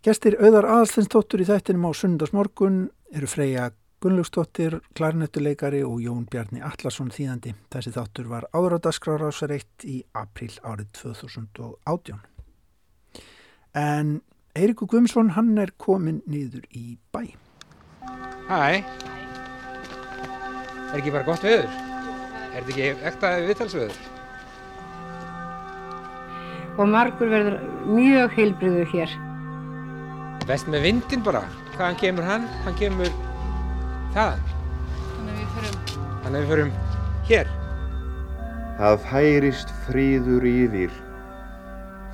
[0.00, 2.80] Gestir auðar aðalstinsdóttur í þættinum á sundarsmorgun
[3.12, 3.68] eru Freyja
[4.00, 7.54] Gunnlaugsdóttir, klarnettuleikari og Jón Bjarni Allarsson þýðandi.
[7.72, 12.20] Þessi þáttur var áður á dagskrára eitt í april árið 2018.
[13.76, 14.20] En
[14.56, 17.45] Eirikur Guðmsson hann er komin nýður í bæ.
[18.46, 18.82] Hæ
[20.86, 21.72] Er ekki bara gott veður?
[22.54, 23.96] Er þetta ekki ekta viðtalsveður?
[26.76, 27.54] og margur verður
[27.88, 29.12] mjög heilbriður hér.
[30.46, 31.42] Vest með vindin bara.
[31.76, 32.44] Hvaðan kemur hann?
[32.66, 33.08] Hann kemur
[34.14, 34.44] þaðan.
[35.16, 35.80] Þannig að við förum
[36.26, 36.72] Þannig að við förum
[37.30, 37.52] hér.
[38.76, 40.96] Það færist fríður yfir,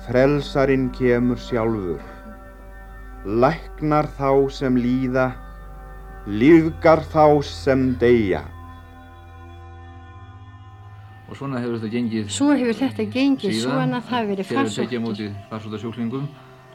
[0.05, 1.99] frelsarinn kemur sjálfur,
[3.27, 4.29] læknar þá
[4.61, 5.33] sem líða,
[6.27, 8.43] lífgar þá sem deyja.
[11.29, 13.63] Og svona hefur þetta gengið Svo hefur þetta gengið síðan.
[13.63, 15.03] svona það hefur verið Hér er tekið á farsóttur.
[15.05, 16.27] móti farsóttasjúklingum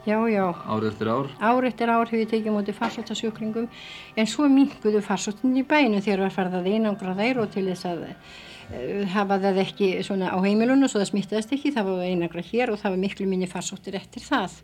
[0.08, 0.44] Já, já.
[0.66, 1.26] árið eftir ár.
[1.40, 3.68] Ár eftir ár hefur tekið á móti farsóttasjúklingum
[4.16, 7.84] en svo minkuðu farsóttin í bænum þegar var farið að einangra þær og til þess
[7.86, 12.40] að uh, hafa það ekki svona á heimilunum svo það smittaðist ekki, það var einangra
[12.42, 14.62] hér og það var miklu minni farsóttir eftir það.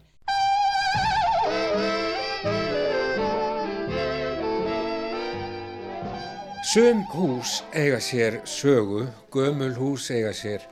[6.75, 10.65] Sum hús eiga sér sögu, gömul hús eiga sér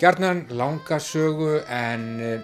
[0.00, 2.40] gjarnan langa sögu en eh,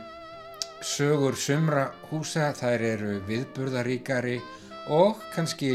[0.85, 4.35] sögur sumra húsa þær eru viðburðaríkari
[4.93, 5.71] og kannski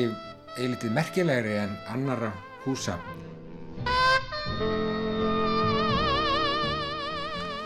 [0.60, 2.30] eilitið merkilegri en annara
[2.67, 3.00] húsa.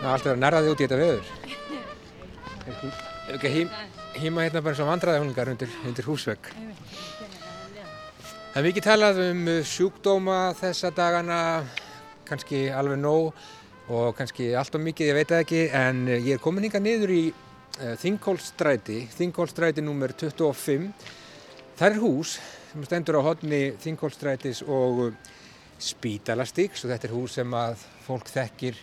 [0.00, 1.26] er alltaf að nærða þig út í þetta veður.
[3.28, 3.68] Ef ekki
[4.24, 6.54] híma hérna bara eins og vandræðahungar undir, undir húsvegg.
[8.58, 11.36] Það er mikið talað um uh, sjúkdóma þessa dagana,
[12.26, 13.28] kannski alveg nóg
[13.94, 16.80] og kannski allt og mikið, ég veit það ekki, en uh, ég er komin hinga
[16.82, 20.16] niður í uh, Þingholstræti, Þingholstræti nr.
[20.24, 20.90] 25.
[21.78, 22.34] Það er hús
[22.72, 25.04] sem stendur á hodni Þingholstrætis og
[25.78, 28.82] Spítalastíks og þetta er hús sem að fólk þekkir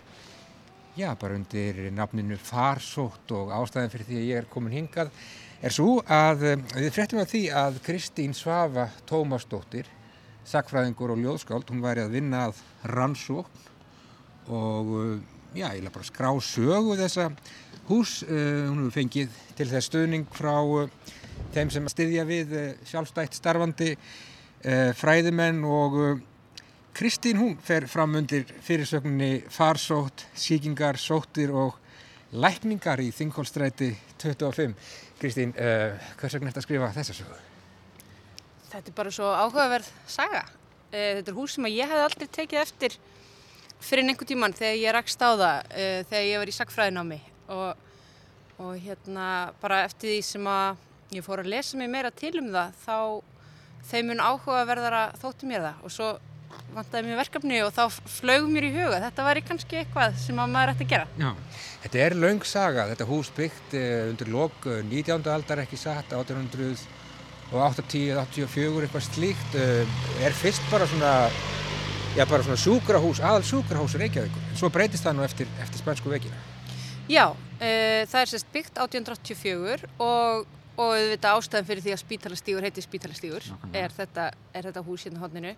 [0.96, 5.12] já, bara undir nafninu Farsótt og ástæðan fyrir því að ég er komin hingað
[5.66, 9.88] er svo að um, við fréttum af því að Kristín Svafa Tómasdóttir,
[10.46, 12.60] sakfræðingur og ljóðskáld, hún væri að vinna að
[12.92, 13.64] rannsókn
[14.54, 15.16] og uh,
[15.58, 17.32] já, ég bara skrá sögu þessa
[17.90, 20.54] hús, uh, hún hefur fengið til þess stöðning frá
[21.56, 22.54] þeim sem styðja við
[22.88, 23.96] sjálfstætt starfandi
[24.98, 25.98] fræðimenn og
[26.96, 31.76] Kristín hún fer fram undir fyrirsögninni farsótt, síkingar, sóttir og
[32.32, 34.74] lækningar í Þingholstræti 25.
[35.26, 37.38] Kristín, uh, hvers vegna er þetta að skrifa þessa sögu?
[38.70, 40.44] Þetta er bara svo áhugaverð saga.
[40.92, 42.98] Eh, Þetta er hús sem ég hef aldrei tekið eftir
[43.82, 47.18] fyrir einhver tíman þegar ég rakst á það eh, þegar ég var í sagfræðinámi
[47.56, 47.88] og,
[48.62, 49.26] og hérna
[49.62, 52.98] bara eftir því sem að ég fór að lesa mig meira til um það þá
[53.90, 56.12] þeim mun áhugaverðara þótti mér það og svo
[56.76, 57.84] vantaði mér verkefni og þá
[58.18, 61.08] flög mér í huga þetta væri kannski eitthvað sem að maður ætti að gera.
[61.20, 65.30] Já, þetta er laung saga, þetta hús byggt uh, undir lok uh, 19.
[65.36, 66.86] aldar ekki satt, 1800
[67.54, 71.14] og 80, 84, eitthvað slíkt, uh, er fyrst bara svona,
[72.18, 76.12] já bara svona sjúkrahús, aðal sjúkrahús Reykjavíkur, en svo breytist það nú eftir, eftir spænsku
[76.12, 76.44] vekina.
[77.12, 82.66] Já, uh, það er sérst byggt 1884 og, og auðvitað ástæðan fyrir því að spítalastígur
[82.66, 85.54] heiti spítalastígur er þetta, er þetta hús hérna hodninu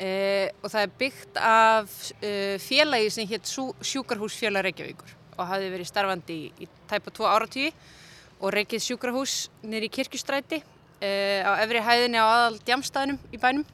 [0.00, 5.90] uh, og það er byggt af uh, félagi sem hétt Sjúkarhúsfélag Reykjavíkur og hafði verið
[5.90, 7.72] starfandi í, í tæpa tvo áratvíi
[8.40, 13.66] og reykið sjúkrahús nýri kirkjustræti uh, á efri hæðinni á aðal djamstæðinum í bænum.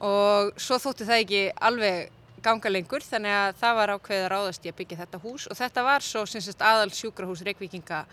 [0.00, 4.66] Og svo þótti það ekki alveg ganga lengur þannig að það var ákveðið að ráðast
[4.66, 5.46] í að byggja þetta hús.
[5.50, 8.04] Og þetta var svo sem sagt, aðal sjúkrahús Reykvíkinga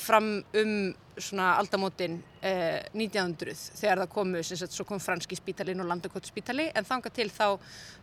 [0.00, 0.28] fram
[0.60, 0.74] um
[1.20, 6.30] svona aldamótin eh, 1900 þegar það komu sem sagt, svo kom franski spítalinn og landakottu
[6.30, 6.68] spítali.
[6.74, 7.46] En þanga til þá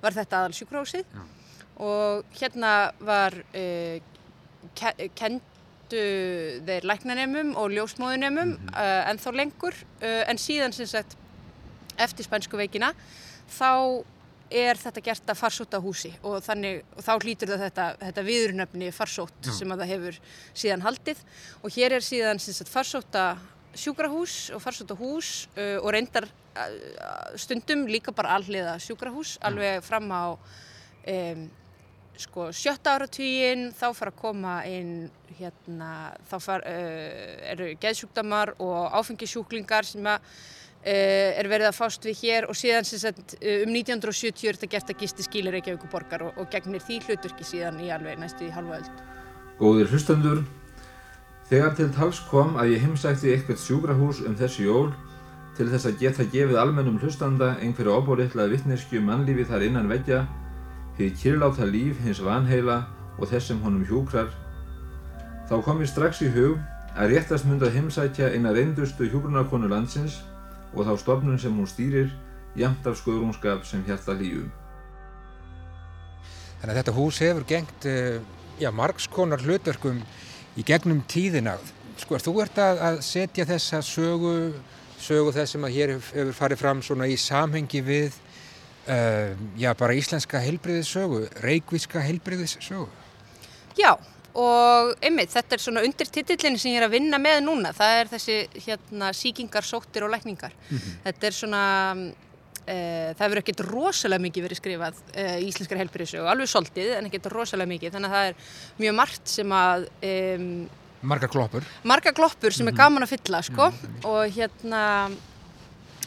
[0.02, 1.20] var þetta aðal sjúkrahúsið.
[1.86, 2.74] Og hérna
[3.06, 4.02] var eh,
[4.78, 6.04] ke kendu
[6.68, 9.10] þeir læknanemum og ljósmóðunemum mm -hmm.
[9.12, 9.76] ennþá lengur.
[10.02, 11.16] Uh, en síðan sem sagt
[11.98, 12.94] eftir spænsku veikina
[13.48, 14.04] þá
[14.54, 18.90] er þetta gert að farsóta húsi og, þannig, og þá hlýtur það þetta, þetta viðurnöfni
[18.96, 19.52] farsótt Já.
[19.60, 20.20] sem að það hefur
[20.64, 21.22] síðan haldið
[21.62, 23.28] og hér er síðan sagt, farsóta
[23.78, 30.12] sjúkrahús og farsóta hús uh, og reyndar uh, stundum líka bara alliða sjúkrahús alveg fram
[30.16, 31.48] á um,
[32.18, 38.96] sko sjötta áratugin þá fara að koma inn hérna þá far, uh, eru geðsjúkdamar og
[39.02, 40.38] áfengisjúklingar sem að uh,
[40.88, 44.94] er verið að fást við hér og síðan sagt uh, um 1970 er þetta gert
[44.94, 48.54] að gisti skýli Reykjavíkur borgar og, og gegnir því hluturki síðan í alveg næstu í
[48.54, 49.02] halva öld.
[49.58, 50.44] Góðir hlustendur,
[51.50, 54.92] þegar til tals kom að ég heimsækti eitthvað sjúkrahús um þessi jól
[55.58, 60.24] til þess að geta gefið almennum hlustanda einhverju óbóriðlað vittneskju um mannlífi þar innan veggja,
[60.98, 62.84] því kyrláta líf hins vanheila
[63.18, 64.30] og þess sem honum hjúkrar,
[65.50, 66.60] þá kom ég strax í hug
[66.98, 70.22] að réttast myndi að heimsækja eina reyndustu hjúgrunarkonu landsins
[70.74, 72.10] og þá stofnun sem hún stýrir,
[72.58, 74.50] jamt af skoðrúnskap sem hjarta lífum.
[76.58, 78.18] Þannig að þetta hús hefur gengt uh,
[78.58, 80.00] já, margskonar hlutverkum
[80.58, 81.58] í gegnum tíðina.
[82.02, 84.34] Sko, þú ert að, að setja þessa sögu,
[85.02, 88.18] sögu þess sem að hér hef- hefur farið fram svona í samhengi við
[88.90, 92.90] uh, já, bara íslenska heilbriðissögu, reykvíska heilbriðissögu.
[93.78, 93.94] Já,
[94.38, 97.74] og einmitt, þetta er svona undir titillin sem ég er að vinna með núna.
[97.76, 100.54] Það er þessi hérna síkingar, sóttir og lækningar.
[101.06, 101.62] Þetta er svona,
[102.64, 102.78] e,
[103.18, 107.32] það hefur ekkert rosalega mikið verið skrifað e, í íslenskar helbriðsögu, alveg soldið en ekkert
[107.34, 107.96] rosalega mikið.
[107.96, 108.52] Þannig að það er
[108.84, 110.14] mjög margt sem að, e,
[111.08, 111.66] Margar kloppur.
[111.86, 113.72] marga gloppur sem er gaman að fylla, sko.
[114.10, 114.84] Og hérna,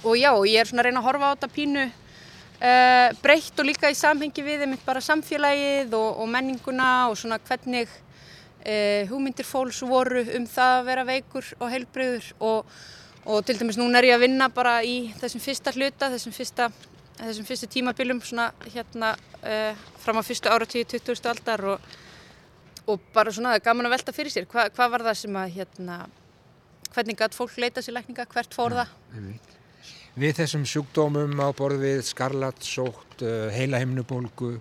[0.05, 1.85] og já, og ég er svona að reyna að horfa á þetta pínu
[2.61, 7.41] uh, breytt og líka í samhengi við einmitt bara samfélagið og, og menninguna og svona
[7.47, 7.91] hvernig
[8.61, 12.78] uh, hugmyndir fólks voru um það að vera veikur og heilbreyður og,
[13.24, 16.70] og til dæmis núna er ég að vinna bara í þessum fyrsta hluta, þessum fyrsta
[17.20, 21.20] þessum fyrstu tímabilum svona hérna uh, fram á fyrstu áratíu 20.
[21.28, 21.92] aldar og,
[22.88, 25.40] og bara svona það er gaman að velta fyrir sér Hva, hvað var það sem
[25.42, 26.00] að hérna
[26.90, 28.94] hvernig gætt fólk leita sér lækninga, hvert fór það
[30.20, 34.56] Við þessum sjúkdómum á borð við skarlatsótt, uh, heilahimnubólgu,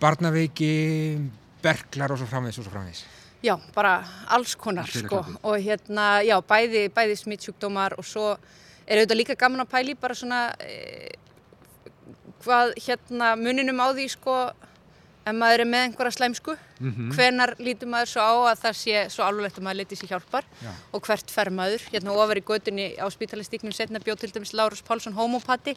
[0.00, 1.18] barnaveiki,
[1.64, 3.02] berklar og svo framvegis og svo framvegis.
[3.44, 5.24] Já, bara alls konar sko.
[5.42, 8.36] og hérna, já, bæði, bæði smittsjúkdómar og svo
[8.86, 11.10] er auðvitað líka gaman að pæli bara svona e,
[12.44, 14.36] hvað hérna muninum á því sko
[15.26, 16.56] ef maður er með einhverja slæmsku.
[16.78, 17.12] Mhm.
[17.16, 20.44] hvenar lítur maður svo á að það sé svo alvarlegt að maður leti sér hjálpar?
[20.62, 20.70] Já.
[20.92, 24.84] og hvert fer maður, hérna ofar í götunni á spítalistíknum setna bjóð til dæmis Lárus
[24.84, 25.76] Pálsson homopati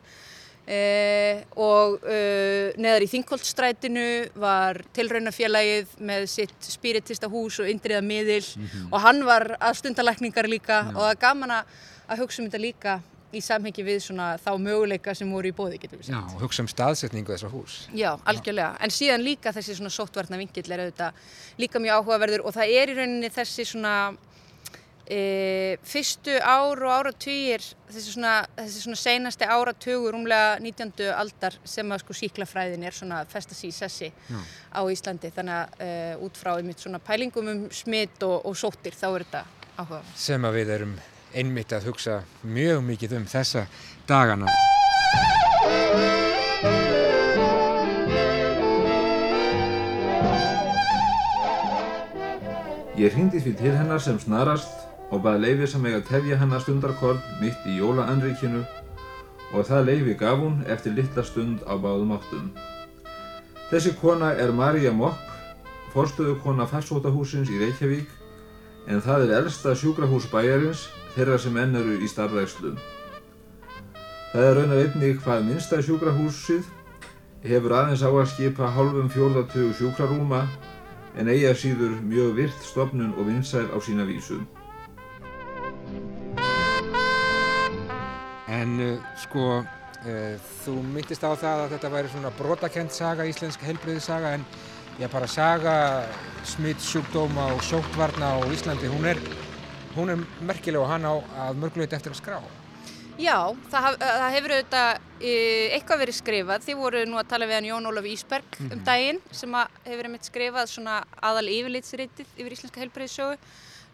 [0.67, 4.07] eh, og eh, neðar í Þingholtstrætinu
[4.39, 8.89] var tilraunafélagið með sitt spiritista hús og indriða miðil Mhm.
[8.93, 11.63] og hann var að stundalækningar líka og það er gaman að,
[12.09, 12.99] að hugsa um þetta líka
[13.31, 16.15] í samhengi við svona þá möguleika sem voru í bóði, getur við sagt.
[16.17, 17.75] Já, og hugsa um staðsetningu þessar hús.
[17.93, 18.71] Já, algjörlega.
[18.81, 21.13] En síðan líka þessi svona sóttvarna vingill er auðvitað
[21.61, 23.93] líka mjög áhugaverður og það er í rauninni þessi svona
[25.09, 31.09] e, fyrstu ár og áratugir, þessi svona, þessi svona seinasti áratugur, rúmlega 19.
[31.17, 34.39] aldar sem að sko síklafræðin er svona að festa sig í sessi Já.
[34.73, 35.33] á Íslandi.
[35.35, 35.93] Þannig að e,
[36.27, 39.45] út frá einmitt svona pælingum um smitt og, og sóttir þá er þetta
[39.79, 40.13] áhugaverð.
[40.27, 40.99] Sem að við erum
[41.33, 43.65] einmitt að hugsa mjög mikið um þessa
[44.09, 44.49] dagana.
[52.99, 56.61] Ég hringdi því til hennar sem snarast og bað leifi sem eiga að tefja hennar
[56.63, 58.61] stundarkorn mitt í jólaanríkinu
[59.53, 62.51] og það leifi gaf hún eftir litla stund á báðum áttum.
[63.69, 65.19] Þessi kona er Marja Mopp,
[65.93, 68.09] forstöðukona farsótahúsins í Reykjavík
[68.89, 72.75] en það er elsta sjúkrahús bæjarins þeirra sem enn eru í starfrækslu.
[74.33, 76.67] Það er raunar einnig hvað minnsta sjúkrahúsið
[77.45, 80.43] hefur aðeins á að skipa hálfum fjórðatögu sjúkrarúma
[81.17, 84.37] en eigi að síður mjög virt stofnun og vinsæl á sína vísu.
[88.59, 88.93] En uh,
[89.23, 94.45] sko, uh, þú myndist á það að þetta væri svona brotakent saga, íslensk heilbreyðisaga, en
[94.99, 95.75] ég bara saga
[96.47, 99.19] smitt sjúkdóma og sóttvarna á Íslandi, hún er,
[99.95, 101.13] hún er merkileg og hann á
[101.47, 102.39] að mörgulegt eftir að skrá.
[103.19, 103.35] Já,
[103.67, 105.07] það, haf, það hefur auðvitað
[105.75, 106.61] eitthvað verið skrifað.
[106.67, 108.83] Þið voru nú að tala við hann Jón Ólaf Ísberg um Mhm.
[108.87, 113.35] daginn sem að hefur einmitt skrifað svona aðal yfirlitsritið yfir íslenska heilbreyðissögu.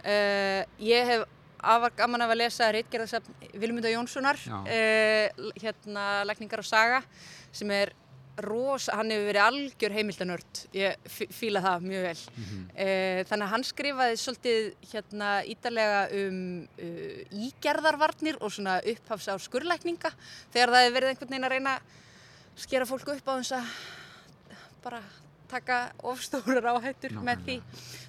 [0.06, 1.24] Uh, ég hef
[1.74, 4.40] afar gaman af að lesa reitgerðarsafn Vilmunda Jónssonar,
[4.70, 7.02] uh, hérna Lækningar og Saga,
[7.56, 7.94] sem er
[8.44, 12.24] rosa, hann hefur verið algjör heimildanörd, ég fíla það mjög vel.
[12.76, 19.40] Eh, Þannig að hann skrifaði svolítið hérna ítalega um uh, ígerðarvarnir og svona upphafs á
[19.40, 20.12] skurlækninga
[20.52, 21.78] þegar það hefur verið einhvern veginn að reyna
[22.60, 23.72] skera fólk upp á þess að
[24.84, 25.00] bara
[25.48, 27.56] taka ofstórar áhættur með því.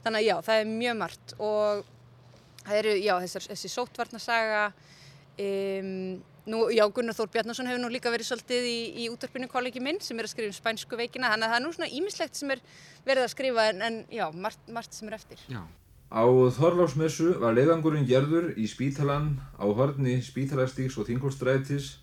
[0.02, 1.36] Þannig að já, það er mjög margt.
[1.38, 1.84] Og
[2.66, 4.64] það eru, já, þessar, þessi sótvarnasaga,
[5.46, 5.94] um,
[6.50, 9.98] nú, já, Gunnar Þór Bjarnason hefur nú líka verið svolítið í, í útvarpinu kollegi minn
[10.04, 12.54] sem er að skrifa um spænsku veikina, þannig að það er nú svona ímislegt sem
[12.54, 12.62] er
[13.06, 15.42] verið að skrifa en, en já, margt, margt sem er eftir.
[15.50, 15.62] Já.
[16.06, 16.22] Á
[16.54, 21.96] Þorláksmessu var leiðangurinn gerður í spítalan á horni spítalastíks og þingolstrætis.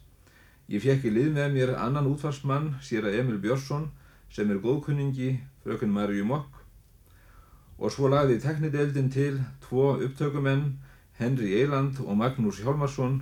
[0.68, 3.88] Ég fekk í lið með mér annan útvarsmann, sér að Emil Björnsson,
[4.28, 6.63] sem er góðkunningi, frökun Marju Mokk.
[7.80, 10.74] Og svo lagði teknideldin til tvo upptökumenn,
[11.20, 13.22] Henry Eiland og Magnús Hjálmarsson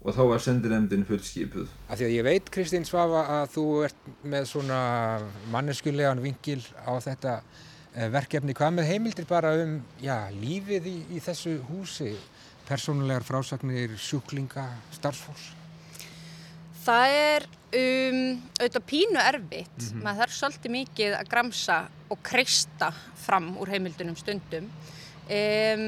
[0.00, 1.68] og þá var sendinemdin fullskipuð.
[1.92, 4.80] Af því að ég veit, Kristín Svafa, að þú ert með svona
[5.52, 7.36] manneskulegan vingil á þetta
[7.94, 8.56] eh, verkefni.
[8.56, 12.14] Hvað með heimildir bara um já, lífið í, í þessu húsi?
[12.70, 15.59] Persónulegar frásagnir, sjúklinga, starfsfólks?
[16.80, 17.44] Það er
[17.76, 18.20] um,
[18.56, 21.76] auðvitað pínu erfitt, maður þarf svolítið mikið að gramsa
[22.10, 22.88] og kreista
[23.20, 24.70] fram úr heimildunum stundum.
[25.30, 25.84] Um,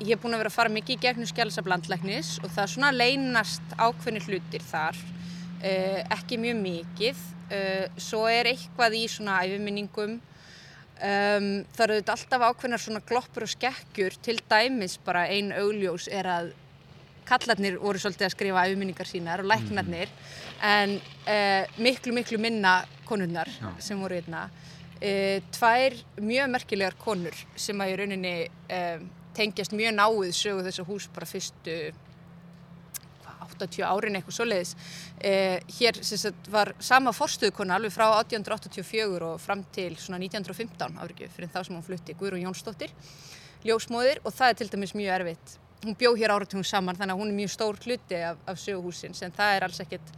[0.00, 2.94] ég er búin að vera að fara mikið í gegnum skjálasaflandlæknis og það er svona
[2.94, 5.02] leynast ákveðni hlutir þar,
[5.60, 7.22] uh, ekki mjög mikið.
[7.50, 13.52] Uh, svo er eitthvað í svona æfiminningum, um, það eru alltaf ákveðnar svona gloppur og
[13.58, 16.52] skekkjur, til dæmis bara ein augljós er að
[17.28, 20.10] kallarnir voru svolítið að skrifa auðminningar sínar og læknarnir
[20.66, 23.50] en uh, miklu, miklu minna konurnar
[23.82, 24.48] sem voru hérna.
[25.00, 29.02] Uh, tvær mjög merkilegar konur sem að í rauninni uh,
[29.36, 31.76] tengjast mjög náið sögu þessa hús bara fyrstu
[33.22, 34.74] hvað, 80 árin eitthvað svoleiðis.
[35.78, 41.32] Hér sem sagt, var sama forstöðukona alveg frá 1884 og fram til svona 1915 árið
[41.36, 42.92] fyrir þá sem hún flutti Guðrún Jónsdóttir,
[43.64, 47.22] ljósmóðir og það er til dæmis mjög erfitt hún bjó hér áratugum saman þannig að
[47.22, 50.14] hún er mjög stór hluti af, af söguhúsins en það er alls ekkert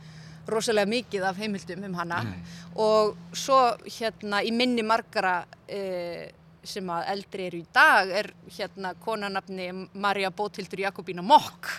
[0.50, 2.38] rosalega mikið af heimildum um hana Nei.
[2.82, 6.32] og svo hérna í minni margara e,
[6.62, 11.70] sem að eldri eru í dag er hérna konanafni Marja Bótildur Jakobína Mokk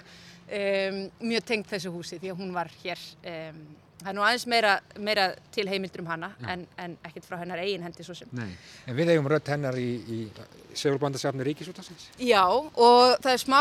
[0.47, 3.35] e, mjög tengt þessu húsi því að hún var hér e,
[4.03, 7.61] það er nú aðeins meira, meira til heimildur um hana en, en ekkert frá hennar
[7.63, 8.51] eigin hendi svo sem Nei.
[8.87, 10.19] En við eigum rödd hennar í, í
[10.77, 12.09] Segurbandasafni Ríkisútasins.
[12.21, 13.59] Já, og það er smá,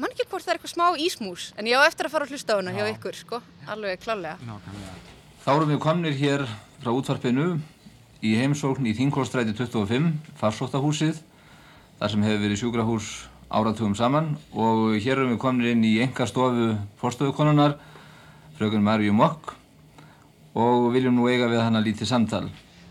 [0.00, 2.34] mann ekki hvort það er eitthvað smá ísmús, en ég á eftir að fara að
[2.34, 4.56] hlusta á hana hjá ykkur, sko, alveg klálega.
[5.44, 6.46] Þá erum við komnir hér
[6.80, 7.48] frá útvarpinu
[8.24, 10.08] í heimsókn í Þingholstræti 25,
[10.40, 11.20] farsóttahúsið,
[12.00, 13.10] þar sem hefur verið sjúkrahús
[13.52, 17.76] áratugum saman og hér erum við komnir inn í enga stofu fórstöðukonunar,
[18.56, 19.54] frökun Marju Mokk
[20.56, 22.46] og viljum nú eiga við hana lítið samtal.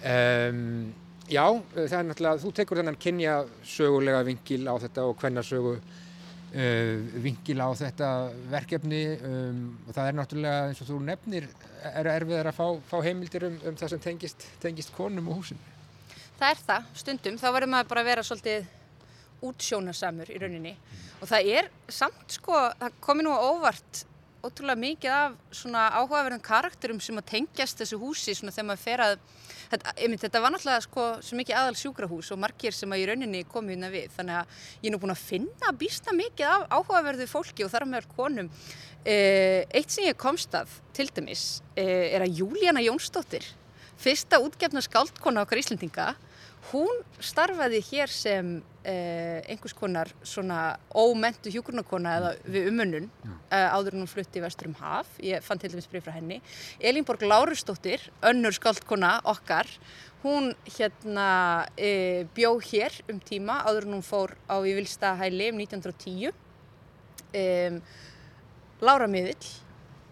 [0.06, 0.94] Um,
[1.26, 5.76] já, það er náttúrulega, þú tekur þennan kynja sögulega vingil á þetta og hvenna sögu
[5.80, 8.12] uh, vingil á þetta
[8.54, 11.50] verkefni um, og það er náttúrulega eins og þú nefnir
[11.90, 15.74] er erfiðar að fá, fá heimildir um, um það sem tengist, tengist konum og húsinu.
[16.36, 18.74] Það er það, stundum, þá verður maður bara að vera svolítið
[19.46, 20.74] útsjónasamur í rauninni
[21.22, 24.06] og það er samt, sko, það komi nú á óvart
[24.46, 29.04] ótrúlega mikið af svona áhugaverðum karakterum sem að tengjast þessu húsi svona þegar maður fer
[29.06, 29.16] að
[29.72, 33.08] þetta, einmitt, þetta var náttúrulega sko svo mikið aðal sjúkrahús og margir sem að í
[33.10, 34.08] rauninni komu hérna við.
[34.16, 37.88] Þannig að ég er nú búin að finna býsta mikið af áhugaverðu fólki og þar
[37.92, 38.52] með konum.
[39.06, 41.46] Eh, eitt sem ég komst að til dæmis
[41.78, 43.46] eh, er að Júlíana Jónsdóttir
[44.02, 46.14] fyrsta útgefna skáldkona okkar Íslendinga
[46.72, 48.56] hún starfaði hér sem
[48.86, 54.70] eh, einhvers konar svona ómentu hjúkurnarkona eða við umönnun eh, áður en hún flutti vestur
[54.72, 55.10] um haf.
[55.24, 56.40] Ég fann til dæmis breyf frá henni.
[56.80, 59.70] Elínborg Lárusdóttir, önnur skáldkona okkar,
[60.24, 61.28] hún hérna
[61.78, 66.34] eh, bjó hér um tíma áður en hún fór á í Vilstahæli um 1910.
[67.36, 67.80] Um,
[68.86, 69.65] Lára Miðill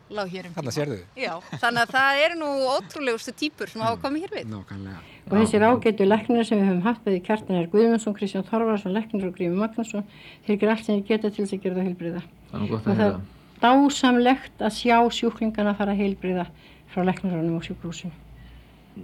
[0.10, 0.58] lág hér um tíma.
[0.58, 0.98] Þarna sérðu.
[1.16, 4.50] Já, þannig að það eru nú ótrúlegustu típur sem hafa komið hér við.
[4.52, 5.00] Nákvæmlega.
[5.24, 9.38] Og þessir ágætu læknir sem við höfum haft við Kjartanar Guðmundsson, Kristján Þorvarsson, læknir og
[9.38, 10.04] Grími Magnússon,
[10.48, 12.24] þeir gera allt sem þeir geta til þess að gera það heilbriða.
[12.52, 13.22] Það er nú gott Og að það er
[13.64, 16.46] dásamlegt að sjá sjúklingana fara heilbriða
[16.92, 18.12] frá læknarunum og sjúkrúsinu.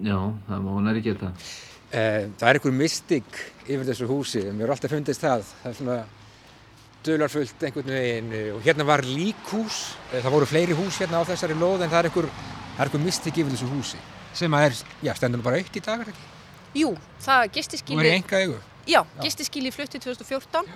[0.04, 0.20] Já,
[0.50, 1.32] það má hún er ekki geta.
[1.89, 5.47] Eh, það er einhver mystik yfir þessu húsi, mér er alltaf fundist það.
[5.64, 6.00] Það er svona
[7.06, 9.80] dularfullt einhvern veginn eh, og hérna var líkhús,
[10.10, 12.28] Eh, það voru fleiri hús hérna á þessari lóð en það er einhver,
[12.80, 14.00] er einhver mystik yfir þessu húsi
[14.34, 16.26] sem að er, já, stendur nú bara aukt í dag, er ekki?
[16.80, 16.89] Jú,
[17.22, 18.08] það Og er gistiskíli...
[18.08, 18.58] í enga eigu?
[18.89, 20.72] Já, gistiskíli flutti 2014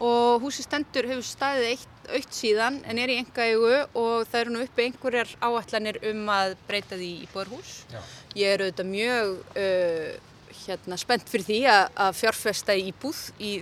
[0.00, 4.40] og húsi stendur hefur staðið eitt, aukt síðan en er í enga eigu og það
[4.40, 7.74] eru nú uppi einhverjar áallanir um að breyta því í búarhús.
[7.92, 8.00] Já.
[8.40, 10.08] Ég er auðvitað mjög uh,
[10.64, 13.52] hérna, spennt fyrir því að, að fjárfesta í íbúð í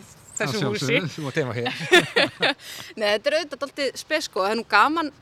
[0.42, 1.00] þessu húsi.
[1.14, 1.70] Þú má teima hér.
[2.98, 4.44] Nei, þetta er auðvitað alltaf spesko.
[4.44, 5.12] Það er nú gaman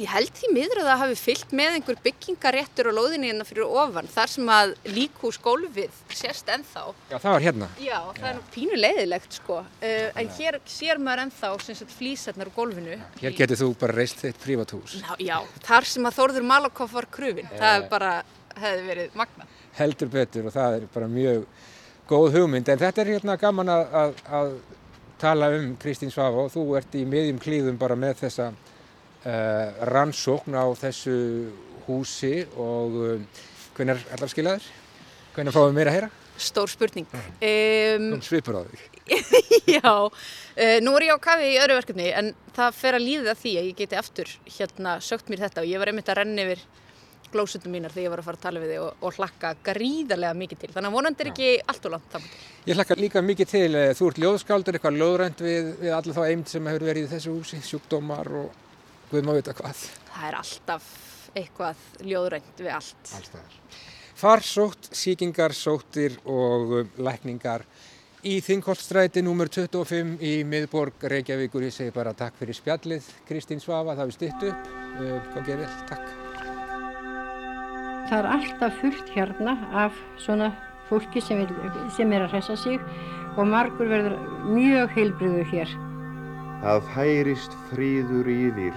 [0.00, 3.66] Ég held því miður að það hafi fyllt með einhver byggingaréttur á lóðinni hérna fyrir
[3.68, 6.84] ofan þar sem að líkhús gólfið sérst ennþá.
[7.10, 7.68] Já, það var hérna.
[7.82, 11.92] Já, það er nú pínu leiðilegt sko, uh, en hér sér maður ennþá sem sagt
[11.98, 12.96] flýsarnar á gólfinu.
[13.20, 14.96] Hér getur þú bara reist þitt prívathús.
[15.02, 15.36] Já, já,
[15.66, 18.14] þar sem að Þórður Malakoff var krufin, það er bara,
[18.62, 19.10] hefði.
[19.76, 21.44] Heldur betur og það er bara mjög
[22.10, 22.68] góð hugmynd.
[22.68, 24.52] En þetta er hérna gaman að, að, að
[25.20, 30.56] tala um Kristín Svafa og þú ert í miðjum klíðum bara með þessa uh, rannsókn
[30.56, 31.16] á þessu
[31.86, 33.42] húsi og uh,
[33.76, 34.70] hvernig er allar skilaður?
[35.34, 36.10] Hvernig fáum við meira að heyra?
[36.40, 37.06] Stór spurning.
[37.12, 38.86] Um, Nú svipur á þig.
[39.76, 43.34] já, uh, nú er ég á kafi í öðru verkefni en það fer að líða
[43.38, 46.46] því að ég geti aftur hérna sögt mér þetta og ég var einmitt að renna
[46.46, 46.62] yfir
[47.32, 50.38] glósutum mínar þegar ég var að fara að tala við þig og, og hlakka gríðarlega
[50.40, 50.72] mikið til.
[50.74, 52.40] Þannig að vonandi er ekki allt og langt þannig.
[52.66, 56.50] Ég hlakka líka mikið til, þú ert ljóðskáldur, eitthvað ljóðrænt við, við alla þá eind
[56.50, 58.50] sem hefur verið í þessu húsi, sjúkdómar og
[59.10, 59.86] Guð má vita hvað.
[60.12, 60.90] Það er alltaf
[61.34, 63.14] eitthvað ljóðrænt við allt.
[63.18, 63.56] Alltaf.
[64.20, 67.64] Farsótt, síkingarsóttir og um, lækningar
[68.22, 69.50] í Þingholtstræti nr.
[69.50, 71.66] 25 í miðborg Reykjavíkur.
[71.66, 73.12] Ég segi bara takk fyrir spjallið.
[73.26, 74.74] Kristín Svafa, það við stitt upp.
[75.00, 76.19] Góðið vel, takk.
[78.08, 80.50] Það er alltaf fullt hérna af svona
[80.88, 82.80] fólki sem, vil, sem er að hressa sig
[83.36, 84.16] og margur verður
[84.50, 85.74] mjög heilbriðu hér.
[86.60, 88.74] Það færist fríður yfir,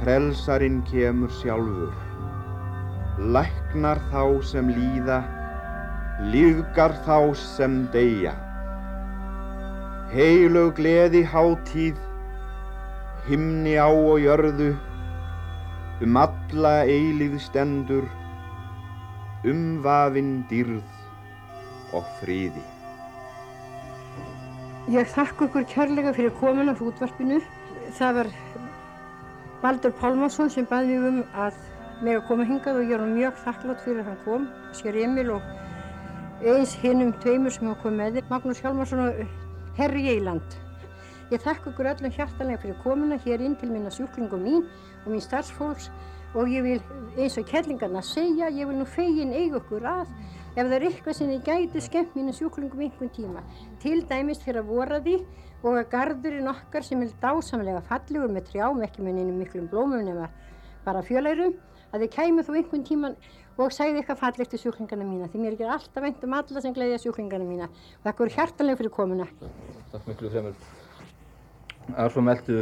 [0.00, 1.92] frelsarinn kemur sjálfur,
[3.34, 4.22] læknar þá
[4.52, 5.20] sem líða,
[6.32, 8.32] lífgar þá sem deyja.
[10.14, 11.98] Heilög gleði hátíð,
[13.26, 14.70] himni á og jörðu,
[16.04, 18.04] um alla eilíð stendur,
[19.48, 22.64] umvafinn dýrð og fríði.
[24.92, 27.40] Ég þakka ykkur kærlega fyrir komin af útvarpinu.
[27.96, 28.28] Það var
[29.62, 31.56] Baldur Pálmarsson sem baði um að
[32.04, 34.44] mig að koma hingað og ég er mjög þakklátt fyrir að hann kom.
[34.76, 39.22] Sér Emil og eins hinnum tveimur sem hafa komið með þér, Magnús Hjálmarsson og
[39.78, 40.58] Herri Eiland.
[41.32, 44.66] Ég þakka ykkur öllum hjartanlega fyrir komina hér inn til minna sjúklingum mín
[45.06, 45.90] og mín starfsfólks
[46.36, 46.80] og ég vil
[47.16, 50.10] eins og kellingarna segja, ég vil nú fegin eiga ykkur að
[50.56, 53.44] ef það er eitthvað sem þið gæti skemmt mínu sjúklingum einhvern tíma.
[53.80, 55.16] Til dæmis fyrir að vora því
[55.62, 60.04] og að gardurinn okkar sem er dásamlega fallegur með trjám, ekki með nynum miklum blómum
[60.04, 60.28] nema
[60.84, 61.56] bara fjöleirum,
[61.92, 63.18] að þið kæmu þú einhvern tíman
[63.56, 66.62] og segði eitthvað fallegt til sjúklingarna mína því mér er ekki alltaf veint um alla
[66.62, 69.28] sem gleyðja sjúklingarna mína og það er hjartanlega fyrir komuna.
[69.92, 70.66] Takk miklu fremur.
[71.96, 72.58] Að svo meldu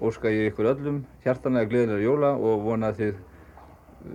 [0.00, 3.18] óska ég ykkur öllum hjartanlega gleðilega jóla og vona að þið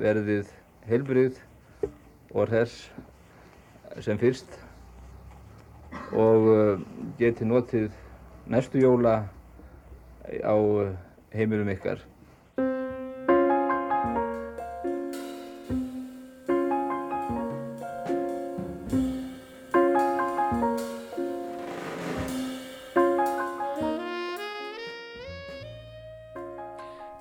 [0.02, 0.54] verðið
[0.90, 1.42] heilbrið
[2.34, 2.90] og hress
[4.06, 4.58] sem fyrst
[6.12, 6.82] og uh,
[7.20, 7.94] geti notið
[8.52, 9.16] næstu jóla
[10.42, 10.56] á
[11.36, 12.02] heimilum ykkar.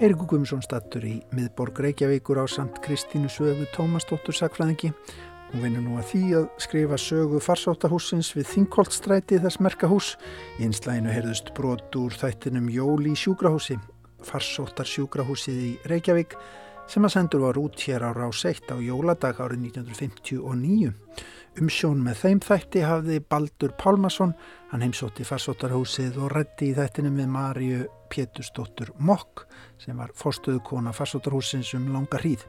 [0.04, 4.90] Eirikur Guðmundsson stattur í miðborg Reykjavíkur á samt Kristínu Sögu Tómasdóttur Sakfræðingi.
[5.48, 10.10] Hún vinnur nú að því að skrifa sögu farsóttahúsins við Þingholtstræti þess merkahús.
[10.60, 13.78] Í einslæginu heyrðust brot úr þættinum Jóli í sjúkrahúsi,
[14.28, 16.36] farsóttar sjúkrahúsið í Reykjavík
[16.84, 20.92] sem að sendur var út hér á rás 1 á jóladag árið 1959.
[21.64, 24.36] Umsjón með þeim þætti hafði Baldur Pálmarsson,
[24.68, 27.84] hann heimsótti farsóttarhúsið og rætti í þættinu með Marju
[28.14, 29.44] Pétursdóttur Mokk
[29.82, 32.44] sem var fórstöðukona farsóttarhúsins um langa hríð.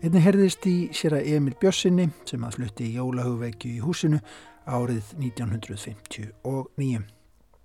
[0.00, 4.22] Einni herðist í sér að Emil Bjössinni sem að flutti í jólahugveikju í húsinu
[4.64, 7.02] árið 1959.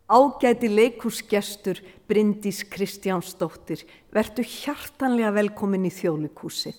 [0.07, 3.81] Ágæti leikúsgestur Bryndís Kristjánsdóttir
[4.15, 6.77] verðu hjartanlega velkomin í þjóðlikúsið.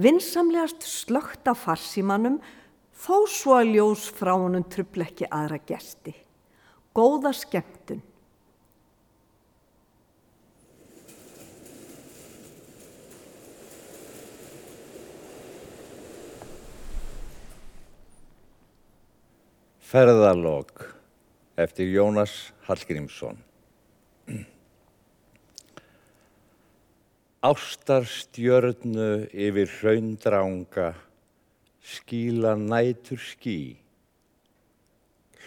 [0.00, 2.40] Vinsamlegast slögt á farsímanum
[2.96, 6.14] þó svo að ljós frá honum trubla ekki aðra gesti.
[6.96, 8.02] Góða skemmtun.
[19.90, 20.84] Ferðalog
[21.58, 22.30] eftir Jónas
[22.68, 23.40] Hallgrímsson.
[27.50, 30.92] Ástarstjörnu yfir hraundranga
[31.82, 33.58] skíla nætur skí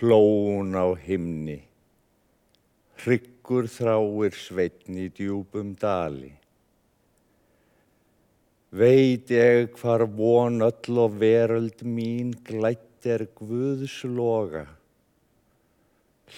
[0.01, 1.61] hlóun á himni
[2.99, 6.35] hryggur þráir sveitn í djúbum dali.
[8.75, 14.65] Veit ég hvar von öll og veröld mín glætt er Guðsloga,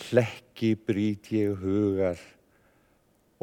[0.05, 2.19] hlekki brít ég hugar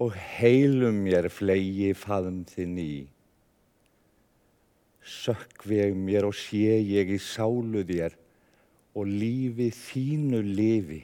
[0.00, 2.96] og heilum mér flegi faðum þinn í.
[5.02, 8.16] Sökkveg mér og sé ég í sálu þér
[8.94, 11.00] og lífi þínu lifi.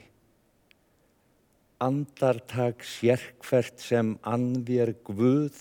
[1.79, 5.55] Andartak sérkvert sem anðér guð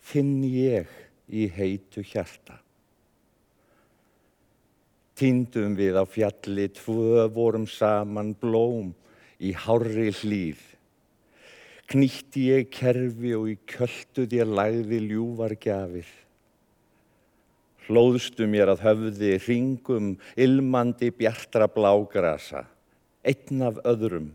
[0.00, 0.88] finn ég
[1.28, 2.58] í heitu hjarta.
[5.22, 8.88] Týndum við á fjalli tvö vorum saman blóm
[9.38, 10.58] í hárri hlýð.
[11.86, 16.08] Knýtti ég kerfi og í köldu þér lagði ljúvar gjafir.
[17.86, 22.64] Hlóðstu mér að höfði ringum ilmandi bjartra blágrasa,
[23.22, 24.32] einn af öðrum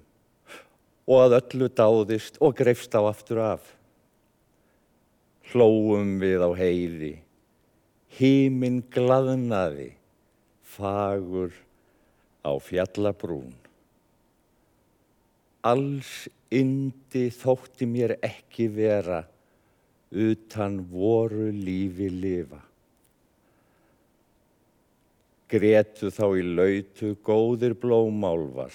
[1.03, 3.75] og að öllu dáðist og greifst á aftur af.
[5.51, 7.13] Hlóum við á heiði,
[8.15, 9.96] híminn glaðnaði,
[10.77, 11.51] fagur
[12.45, 13.55] á fjallabrún.
[15.67, 19.25] Alls indi þótti mér ekki vera
[20.11, 22.61] utan voru lífi lifa.
[25.47, 28.73] Gretu þá í lautu góðir blómálvar,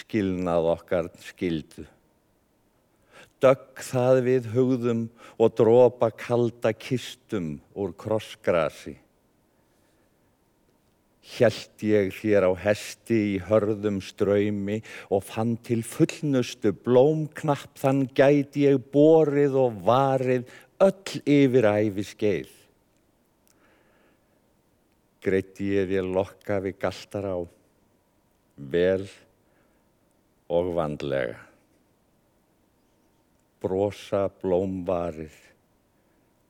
[0.00, 1.84] skilnað okkar skildu.
[3.42, 5.02] Dögg það við hugðum
[5.36, 9.01] og dropa kalda kistum úr krossgrasi.
[11.32, 18.66] Hjælt ég þér á hesti í hörðum ströymi og fann til fullnustu blómknapp þann gæti
[18.66, 20.50] ég borið og varið
[20.82, 22.50] öll yfir æfi skeið.
[25.22, 27.38] Greitti ég þér lokka við galtar á,
[28.74, 29.06] vel
[30.52, 31.38] og vandlega.
[33.62, 35.36] Brosa blómvarið,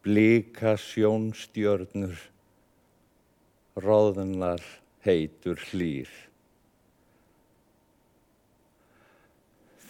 [0.03, 2.17] blika sjónstjörnur,
[3.79, 4.61] róðunar
[5.05, 6.11] heitur hlýr.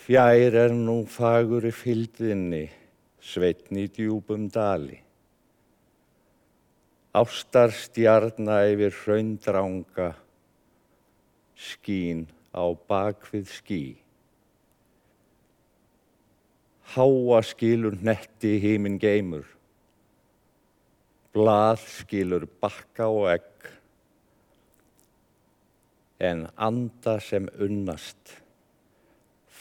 [0.02, 2.64] Fjær er nú fagur í fylgðinni,
[3.22, 4.98] sveitn í djúbum dali.
[7.14, 10.08] Ástar stjarna yfir hraundranga,
[11.54, 13.82] skín á bakvið skí.
[16.96, 19.46] Háa skilur netti hímin geimur,
[21.32, 23.51] blað skilur bakka og egg,
[26.22, 28.36] en anda sem unnast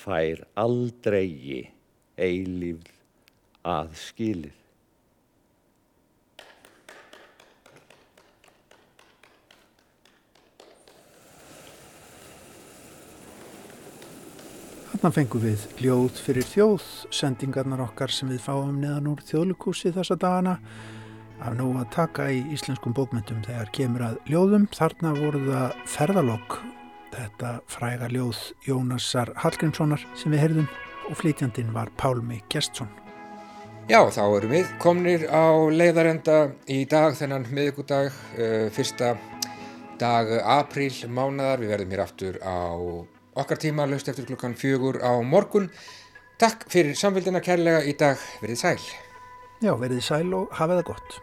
[0.01, 1.71] fær aldrei
[2.21, 2.91] eilífð
[3.65, 4.57] að skilið.
[14.91, 20.19] Þarna fengum við ljóð fyrir þjóð, sendingarnar okkar sem við fáum neðan úr þjóðlukúsi þessa
[20.21, 20.59] dagana
[21.41, 24.67] af nú að taka í íslenskum bókmyndum þegar kemur að ljóðum.
[24.75, 26.57] Þarna voru það ferðalokk,
[27.15, 30.67] þetta fræga ljóð Jónasar Hallgrímssonar sem við heyrðum
[31.09, 32.91] og flytjandin var Pálmi Gjestsson.
[33.89, 36.37] Já, þá erum við komnir á leiðarenda
[36.69, 39.15] í dag, þennan miðugudag, uh, fyrsta
[40.01, 41.63] dag apríl mánadar.
[41.63, 42.57] Við verðum hér aftur á
[43.41, 45.71] okkar tíma, löst eftir klukkan fjögur á morgun.
[46.41, 48.21] Takk fyrir samfélgina kærlega í dag.
[48.41, 48.79] Verðið sæl.
[49.61, 51.19] Já, verðið sæl og hafið það gott.